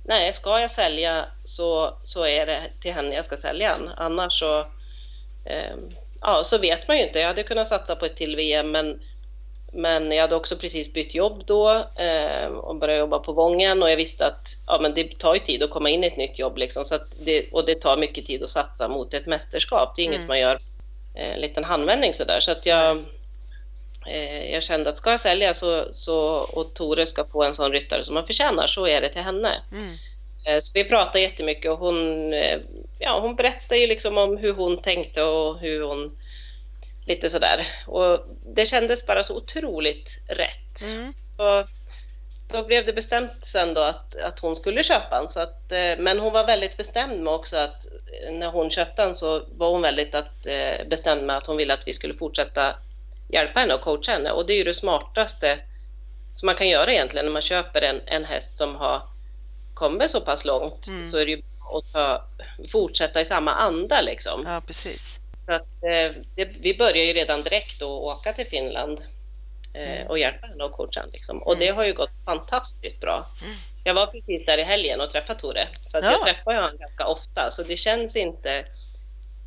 nej, 0.09 0.33
ska 0.33 0.59
jag 0.59 0.71
sälja 0.71 1.25
så, 1.45 1.93
så 2.03 2.25
är 2.25 2.45
det 2.45 2.61
till 2.81 2.93
henne 2.93 3.15
jag 3.15 3.25
ska 3.25 3.37
sälja 3.37 3.75
den. 3.75 3.89
Annars 3.97 4.39
så, 4.39 4.59
ehm, 5.45 5.89
ja, 6.21 6.43
så 6.43 6.57
vet 6.57 6.87
man 6.87 6.97
ju 6.97 7.03
inte. 7.03 7.19
Jag 7.19 7.27
hade 7.27 7.43
kunnat 7.43 7.67
satsa 7.67 7.95
på 7.95 8.05
ett 8.05 8.15
till 8.15 8.35
VM 8.35 8.71
men, 8.71 8.99
men 9.73 10.11
jag 10.11 10.21
hade 10.21 10.35
också 10.35 10.55
precis 10.57 10.93
bytt 10.93 11.15
jobb 11.15 11.43
då 11.45 11.83
ehm, 11.95 12.55
och 12.57 12.75
börjat 12.75 12.99
jobba 12.99 13.19
på 13.19 13.33
Vången 13.33 13.83
och 13.83 13.89
jag 13.89 13.97
visste 13.97 14.25
att 14.25 14.57
ja, 14.67 14.79
men 14.81 14.93
det 14.93 15.19
tar 15.19 15.33
ju 15.33 15.39
tid 15.39 15.63
att 15.63 15.69
komma 15.69 15.89
in 15.89 16.03
i 16.03 16.07
ett 16.07 16.17
nytt 16.17 16.39
jobb 16.39 16.57
liksom, 16.57 16.85
så 16.85 16.97
det, 17.25 17.49
och 17.51 17.65
det 17.65 17.75
tar 17.75 17.97
mycket 17.97 18.25
tid 18.25 18.43
att 18.43 18.49
satsa 18.49 18.87
mot 18.87 19.13
ett 19.13 19.25
mästerskap. 19.25 19.95
Det 19.95 20.01
är 20.01 20.05
inget 20.05 20.15
Mm. 20.15 20.27
man 20.27 20.39
gör 20.39 20.59
eh, 21.15 21.33
en 21.33 21.41
liten 21.41 21.63
handvändning 21.63 22.13
sådär. 22.13 22.39
Så 22.39 22.51
att 22.51 22.65
jag, 22.65 22.97
eh, 24.09 24.51
jag 24.53 24.63
kände 24.63 24.89
att 24.89 24.97
ska 24.97 25.11
jag 25.11 25.19
sälja 25.19 25.53
så, 25.53 25.93
så, 25.93 26.17
och 26.53 26.73
Tore 26.73 27.05
ska 27.05 27.25
få 27.25 27.43
en 27.43 27.55
sån 27.55 27.71
ryttare 27.71 28.05
som 28.05 28.15
han 28.15 28.27
förtjänar 28.27 28.67
så 28.67 28.87
är 28.87 29.01
det 29.01 29.09
till 29.09 29.21
henne. 29.21 29.61
Mm. 29.71 29.95
Eh, 30.45 30.59
Så 30.61 30.71
vi 30.73 30.83
pratade 30.83 31.19
jättemycket 31.19 31.71
och 31.71 31.77
hon, 31.77 32.33
eh, 32.33 32.59
ja, 32.99 33.19
hon 33.19 33.35
berättade 33.35 33.79
ju 33.79 33.87
liksom 33.87 34.17
om 34.17 34.37
hur 34.37 34.53
hon 34.53 34.81
tänkte 34.81 35.23
och 35.23 35.59
hur 35.59 35.83
hon 35.83 36.17
lite 37.07 37.29
sådär. 37.29 37.67
Och 37.87 38.19
det 38.55 38.65
kändes 38.65 39.05
bara 39.05 39.23
så 39.23 39.35
otroligt 39.35 40.19
rätt. 40.27 40.81
Mm. 40.83 41.13
Och 41.37 41.69
då 42.51 42.63
blev 42.63 42.85
det 42.85 42.93
bestämt 42.93 43.45
sen 43.45 43.73
då 43.73 43.81
att, 43.81 44.15
att 44.15 44.39
hon 44.39 44.55
skulle 44.55 44.83
köpa 44.83 45.19
den. 45.19 45.27
Så 45.27 45.39
att, 45.39 45.71
eh, 45.71 45.97
men 45.99 46.19
hon 46.19 46.33
var 46.33 46.45
väldigt 46.45 46.77
bestämd 46.77 47.23
med 47.23 47.33
också 47.33 47.55
att 47.55 47.85
eh, 47.85 48.33
när 48.33 48.47
hon 48.47 48.69
köpte 48.69 49.05
den 49.05 49.15
så 49.15 49.41
var 49.57 49.71
hon 49.71 49.81
väldigt 49.81 50.15
att, 50.15 50.47
eh, 50.47 50.87
bestämd 50.87 51.25
med 51.25 51.37
att 51.37 51.47
hon 51.47 51.57
ville 51.57 51.73
att 51.73 51.87
vi 51.87 51.93
skulle 51.93 52.13
fortsätta 52.13 52.75
hjälpa 53.29 53.59
henne 53.59 53.73
och 53.73 53.81
coacha 53.81 54.11
henne. 54.11 54.31
Och 54.31 54.45
det 54.47 54.53
är 54.53 54.57
ju 54.57 54.63
det 54.63 54.73
smartaste 54.73 55.59
som 56.33 56.45
man 56.45 56.55
kan 56.55 56.69
göra 56.69 56.93
egentligen 56.93 57.25
när 57.25 57.33
man 57.33 57.41
köper 57.41 57.81
en, 57.81 58.01
en 58.05 58.25
häst 58.25 58.57
som 58.57 58.75
har 58.75 59.01
kommit 59.73 60.11
så 60.11 60.21
pass 60.21 60.45
långt. 60.45 60.87
Mm. 60.87 61.11
Så 61.11 61.17
är 61.17 61.25
det 61.25 61.31
ju 61.31 61.41
bra 61.41 61.77
att 61.77 61.93
ta, 61.93 62.23
fortsätta 62.71 63.21
i 63.21 63.25
samma 63.25 63.51
anda 63.53 64.01
liksom. 64.01 64.43
Ja, 64.45 64.61
precis. 64.67 65.19
Så 65.45 65.51
att, 65.51 65.61
eh, 65.61 66.15
det, 66.35 66.45
vi 66.59 66.77
börjar 66.77 67.05
ju 67.05 67.13
redan 67.13 67.43
direkt 67.43 67.81
att 67.81 67.87
åka 67.87 68.33
till 68.33 68.47
Finland 68.47 69.01
eh, 69.73 70.07
och 70.07 70.19
hjälpa 70.19 70.47
henne 70.47 70.63
och 70.63 70.71
coacha 70.71 70.99
henne, 70.99 71.11
liksom. 71.11 71.43
Och 71.43 71.57
det 71.57 71.67
har 71.67 71.85
ju 71.85 71.93
gått 71.93 72.11
fantastiskt 72.25 73.01
bra. 73.01 73.25
Mm. 73.43 73.55
Jag 73.83 73.93
var 73.93 74.07
precis 74.07 74.45
där 74.45 74.57
i 74.57 74.63
helgen 74.63 75.01
och 75.01 75.11
träffade 75.11 75.39
Tore, 75.39 75.67
så 75.87 75.97
Ja. 75.97 76.11
jag 76.11 76.21
träffar 76.21 76.51
ju 76.51 76.57
honom 76.57 76.77
ganska 76.77 77.07
ofta, 77.07 77.51
så 77.51 77.63
det 77.63 77.75
känns 77.75 78.15
inte 78.15 78.65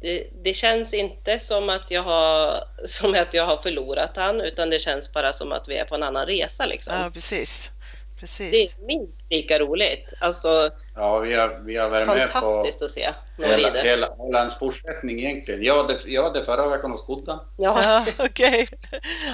det, 0.02 0.26
det 0.44 0.54
känns 0.54 0.94
inte 0.94 1.38
som 1.38 1.68
att, 1.68 1.90
jag 1.90 2.02
har, 2.02 2.54
som 2.86 3.14
att 3.14 3.34
jag 3.34 3.46
har 3.46 3.56
förlorat 3.56 4.10
han 4.16 4.40
utan 4.40 4.70
det 4.70 4.78
känns 4.78 5.12
bara 5.12 5.32
som 5.32 5.52
att 5.52 5.68
vi 5.68 5.76
är 5.76 5.84
på 5.84 5.94
en 5.94 6.02
annan 6.02 6.26
resa. 6.26 6.66
Liksom. 6.66 6.94
Ja, 6.94 7.10
precis. 7.14 7.70
Det 8.14 8.20
Precis. 8.26 8.76
är 8.78 8.86
minst 8.86 9.12
lika 9.30 9.58
roligt. 9.58 10.12
Alltså, 10.20 10.70
Ja, 10.94 11.18
vi 11.18 11.34
har, 11.34 11.64
vi 11.66 11.76
har 11.76 11.88
varit 11.88 12.06
med 12.08 12.26
på 12.26 12.32
fantastiskt 12.32 12.82
att 12.82 12.90
se 12.90 13.10
när 13.36 13.48
de 13.48 13.54
hela, 13.64 13.82
hela, 13.82 14.16
hela 14.24 14.38
hans 14.38 14.58
fortsättning 14.58 15.18
egentligen. 15.18 15.62
Jag 15.62 15.76
hade, 15.82 15.98
jag 16.06 16.22
hade 16.22 16.44
förra 16.44 16.68
veckan 16.68 16.90
hos 16.90 17.06
Goddan. 17.06 17.38
Ja, 17.58 17.82
Ja, 17.82 18.06
okej. 18.24 18.68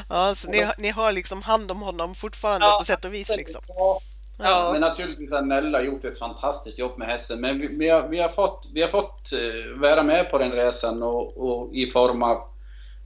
Ja, 0.08 0.34
så 0.34 0.50
ni, 0.50 0.66
ni 0.78 0.88
har 0.88 1.12
liksom 1.12 1.42
hand 1.42 1.70
om 1.70 1.82
honom 1.82 2.14
fortfarande 2.14 2.66
Ja, 2.66 2.78
på 2.78 2.84
sätt 2.84 3.04
och 3.04 3.14
vis 3.14 3.36
liksom. 3.36 3.62
ja. 3.68 4.00
Men 4.38 4.80
naturligtvis 4.80 5.32
har 5.32 5.42
Nella 5.42 5.82
gjort 5.82 6.04
ett 6.04 6.18
fantastiskt 6.18 6.78
jobb 6.78 6.98
med 6.98 7.08
hästen. 7.08 7.40
Men 7.40 7.58
vi, 7.58 7.76
vi, 7.76 7.88
har, 7.88 8.08
vi, 8.08 8.20
har, 8.20 8.28
fått, 8.28 8.68
vi 8.74 8.82
har 8.82 8.88
fått 8.88 9.32
eh, 9.32 9.80
vara 9.80 10.02
med 10.02 10.30
på 10.30 10.38
den 10.38 10.52
resan 10.52 11.02
och, 11.02 11.36
och 11.36 11.74
i 11.74 11.90
form 11.90 12.22
av... 12.22 12.42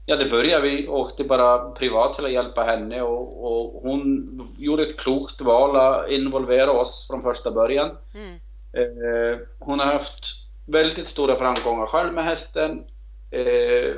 Ja, 0.07 0.17
det 0.17 0.31
började 0.31 0.69
vi 0.69 0.89
åkte 0.89 1.25
bara 1.25 1.71
privat 1.71 2.15
till 2.15 2.25
att 2.25 2.33
hjälpa 2.33 2.63
henne 2.63 3.03
och, 3.03 3.47
och 3.47 3.83
hon 3.83 4.29
gjorde 4.59 4.83
ett 4.83 5.01
klokt 5.01 5.41
val 5.41 5.77
att 5.77 6.11
involvera 6.11 6.71
oss 6.73 7.07
från 7.11 7.23
första 7.23 7.51
början. 7.51 7.91
Mm. 8.15 8.39
Eh, 8.73 9.39
hon 9.59 9.81
har 9.81 9.87
haft 9.87 10.25
väldigt 10.67 11.09
stora 11.09 11.37
framgångar 11.37 11.87
själv 11.87 12.13
med 12.13 12.25
hästen. 12.25 12.85
Eh, 13.31 13.95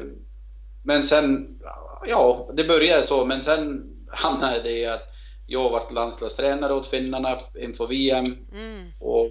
men 0.83 1.03
sen, 1.03 1.59
ja, 2.07 2.51
det 2.55 2.65
började 2.65 3.03
så, 3.03 3.25
men 3.25 3.43
sen 3.43 3.91
hamnade 4.09 4.63
det 4.63 4.79
i 4.79 4.87
att 4.87 5.14
jag 5.47 5.71
varit 5.71 5.93
landslagstränare 5.93 6.75
åt 6.75 6.87
finnarna 6.87 7.39
inför 7.59 7.87
VM 7.87 8.25
Mm. 8.25 8.93
och 9.01 9.31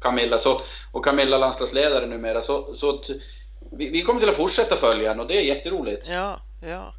Camilla, 0.00 0.38
så, 0.38 0.60
och 0.92 1.04
Camilla 1.04 1.38
landslagsledare 1.38 2.06
numera. 2.06 2.40
Så, 2.42 2.74
så 2.74 2.90
att 2.90 3.10
vi, 3.72 3.90
vi 3.90 4.02
kommer 4.02 4.20
till 4.20 4.30
att 4.30 4.36
fortsätta 4.36 4.76
följa 4.76 5.08
honom 5.08 5.22
och 5.22 5.28
det 5.28 5.38
är 5.38 5.42
jätteroligt. 5.42 6.08
Ja, 6.08 6.40
ja. 6.60 6.94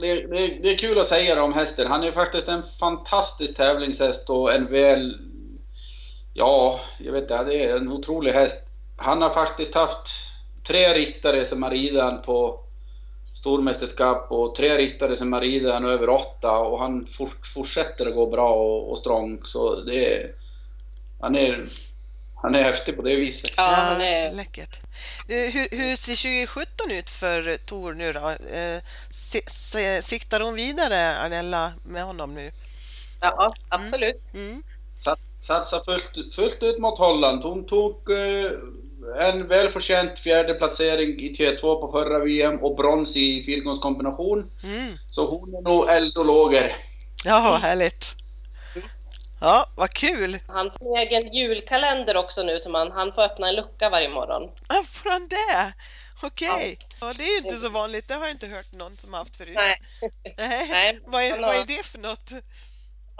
Det, 0.00 0.14
det, 0.14 0.46
det 0.62 0.70
är 0.70 0.78
kul 0.78 0.98
att 0.98 1.06
säga 1.06 1.34
det 1.34 1.40
om 1.40 1.52
hästen. 1.52 1.86
Han 1.86 2.02
är 2.02 2.12
faktiskt 2.12 2.48
en 2.48 2.62
fantastisk 2.80 3.56
tävlingshäst 3.56 4.30
och 4.30 4.54
en 4.54 4.66
väl... 4.70 5.18
Ja, 6.34 6.80
jag 6.98 7.12
vet 7.12 7.22
inte, 7.22 7.44
det 7.44 7.64
är 7.64 7.76
en 7.76 7.92
otrolig 7.92 8.32
häst. 8.32 8.62
Han 8.96 9.22
har 9.22 9.30
faktiskt 9.30 9.74
haft 9.74 10.08
tre 10.66 10.94
riktare 10.94 11.44
som 11.44 11.62
har 11.62 11.70
ridit 11.70 12.22
på 12.26 12.60
stormästerskap 13.42 14.26
och 14.32 14.54
tre 14.54 14.78
riktare 14.78 15.16
som 15.16 15.32
har 15.32 15.40
ridit 15.40 15.72
han 15.72 15.84
över 15.84 16.08
åtta 16.08 16.52
och 16.58 16.78
han 16.78 17.06
fort, 17.06 17.46
fortsätter 17.46 18.06
att 18.06 18.14
gå 18.14 18.26
bra 18.26 18.50
och, 18.54 18.90
och 18.90 18.98
strong. 18.98 19.40
Så 19.44 19.80
det 19.80 20.14
är... 20.14 20.30
Han 21.20 21.36
är... 21.36 21.64
Han 22.42 22.54
är 22.54 22.62
häftig 22.62 22.96
på 22.96 23.02
det 23.02 23.16
viset. 23.16 23.50
ja, 23.56 23.62
han 23.62 24.00
är 24.00 24.32
Läckert. 24.34 24.80
Eh, 25.28 25.36
Hur, 25.52 25.76
hur 25.76 25.96
ser 25.96 26.46
2017 26.46 26.90
ut 26.90 27.10
för 27.10 27.56
Tor 27.56 27.94
nu 27.94 28.12
då? 28.12 28.28
Eh, 28.28 28.82
si- 29.10 29.42
si- 29.46 30.02
Siktar 30.02 30.40
hon 30.40 30.54
vidare, 30.54 31.18
Arnella, 31.18 31.72
med 31.84 32.04
honom 32.04 32.34
nu? 32.34 32.52
Ja, 33.20 33.52
absolut. 33.68 34.30
Mm. 34.34 34.62
Sat- 34.98 35.18
Satsa 35.40 35.82
fullt, 35.84 36.34
fullt 36.34 36.62
ut 36.62 36.78
mot 36.78 36.98
Holland. 36.98 37.42
Hon 37.42 37.66
tog 37.66 38.10
eh, 38.10 38.50
en 39.18 39.48
välförtjänt 39.48 40.20
fjärde 40.20 40.54
placering 40.54 41.20
i 41.20 41.34
T2 41.34 41.60
på 41.60 41.92
förra 41.92 42.18
VM 42.18 42.58
och 42.62 42.76
brons 42.76 43.16
i 43.16 43.42
fyrgångskombination. 43.42 44.50
Mm. 44.64 44.92
Så 45.10 45.26
hon 45.26 45.54
är 45.54 45.62
nog 45.62 45.88
eld 45.88 46.16
och 46.16 46.24
lågor. 46.24 46.72
Ja, 47.24 47.56
härligt. 47.62 48.14
Ja, 49.40 49.66
vad 49.76 49.90
kul! 49.90 50.38
Han 50.48 50.70
får 50.78 50.98
en 50.98 51.02
egen 51.02 51.32
julkalender 51.34 52.16
också 52.16 52.42
nu 52.42 52.58
som 52.58 52.74
han, 52.74 52.92
han 52.92 53.12
får 53.12 53.22
öppna 53.22 53.48
en 53.48 53.54
lucka 53.54 53.90
varje 53.90 54.08
morgon. 54.08 54.42
Ah, 54.66 54.82
får 54.82 55.10
han 55.10 55.28
det? 55.28 55.72
Okej. 56.22 56.78
Ja, 57.00 57.12
det 57.16 57.24
är 57.24 57.30
ju 57.30 57.38
inte 57.38 57.56
så 57.56 57.68
vanligt. 57.68 58.08
Det 58.08 58.14
har 58.14 58.20
jag 58.20 58.30
inte 58.30 58.46
hört 58.46 58.72
någon 58.72 58.96
som 58.96 59.14
haft 59.14 59.36
förut. 59.36 59.52
Nej. 59.54 59.82
Nej. 60.38 60.68
Nej, 60.70 61.00
Vad, 61.06 61.22
är, 61.22 61.40
vad 61.40 61.56
är 61.56 61.64
det 61.66 61.86
för 61.86 61.98
något? 61.98 62.30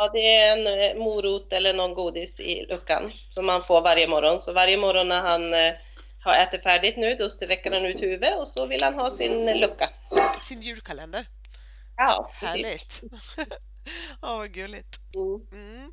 Ja, 0.02 0.10
det 0.12 0.36
är 0.36 0.52
en 0.52 0.66
eh, 0.66 1.04
morot 1.04 1.52
eller 1.52 1.74
någon 1.74 1.94
godis 1.94 2.40
i 2.40 2.66
luckan 2.68 3.12
som 3.30 3.46
man 3.46 3.64
får 3.64 3.82
varje 3.82 4.08
morgon. 4.08 4.40
Så 4.40 4.52
varje 4.52 4.76
morgon 4.76 5.08
när 5.08 5.20
han 5.20 5.54
eh, 5.54 5.72
har 6.20 6.34
ätit 6.34 6.62
färdigt 6.62 6.96
nu, 6.96 7.14
då 7.14 7.30
sträcker 7.30 7.70
han 7.72 7.86
ut 7.86 8.02
huvudet 8.02 8.38
och 8.38 8.48
så 8.48 8.66
vill 8.66 8.82
han 8.82 8.94
ha 8.94 9.10
sin 9.10 9.60
lucka. 9.60 9.90
Sin 10.40 10.62
julkalender. 10.62 11.26
Ja, 11.96 12.30
precis. 12.40 12.64
Härligt. 12.64 13.02
Ja, 14.22 14.36
vad 14.36 14.52
gulligt. 14.52 14.98
Mm. 15.14 15.62
Mm. 15.64 15.92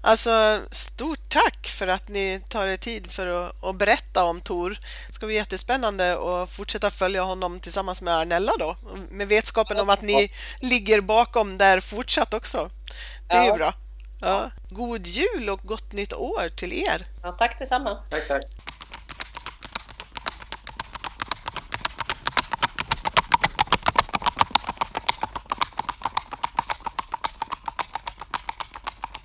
Alltså, 0.00 0.60
stort 0.70 1.28
tack 1.28 1.66
för 1.66 1.86
att 1.86 2.08
ni 2.08 2.40
tar 2.48 2.66
er 2.66 2.76
tid 2.76 3.10
för 3.10 3.26
att, 3.26 3.64
att 3.64 3.76
berätta 3.76 4.24
om 4.24 4.40
Tor. 4.40 4.78
Det 5.08 5.12
ska 5.12 5.26
bli 5.26 5.34
jättespännande 5.34 6.12
att 6.12 6.50
fortsätta 6.50 6.90
följa 6.90 7.22
honom 7.22 7.60
tillsammans 7.60 8.02
med 8.02 8.14
Arnella 8.14 8.52
då, 8.58 8.76
med 9.10 9.28
vetskapen 9.28 9.80
om 9.80 9.90
att 9.90 10.02
ni 10.02 10.32
ligger 10.60 11.00
bakom 11.00 11.58
där 11.58 11.80
fortsatt 11.80 12.34
också. 12.34 12.70
Det 13.28 13.34
är 13.34 13.42
ju 13.42 13.48
Ja. 13.48 13.54
bra. 13.56 13.74
Ja. 14.20 14.50
God 14.70 15.06
jul 15.06 15.48
och 15.50 15.60
gott 15.62 15.92
nytt 15.92 16.12
år 16.12 16.48
till 16.48 16.72
er! 16.72 17.06
Ja, 17.22 17.32
tack 17.32 17.58
detsamma. 17.58 17.98
Tack, 18.10 18.28
tack. 18.28 18.42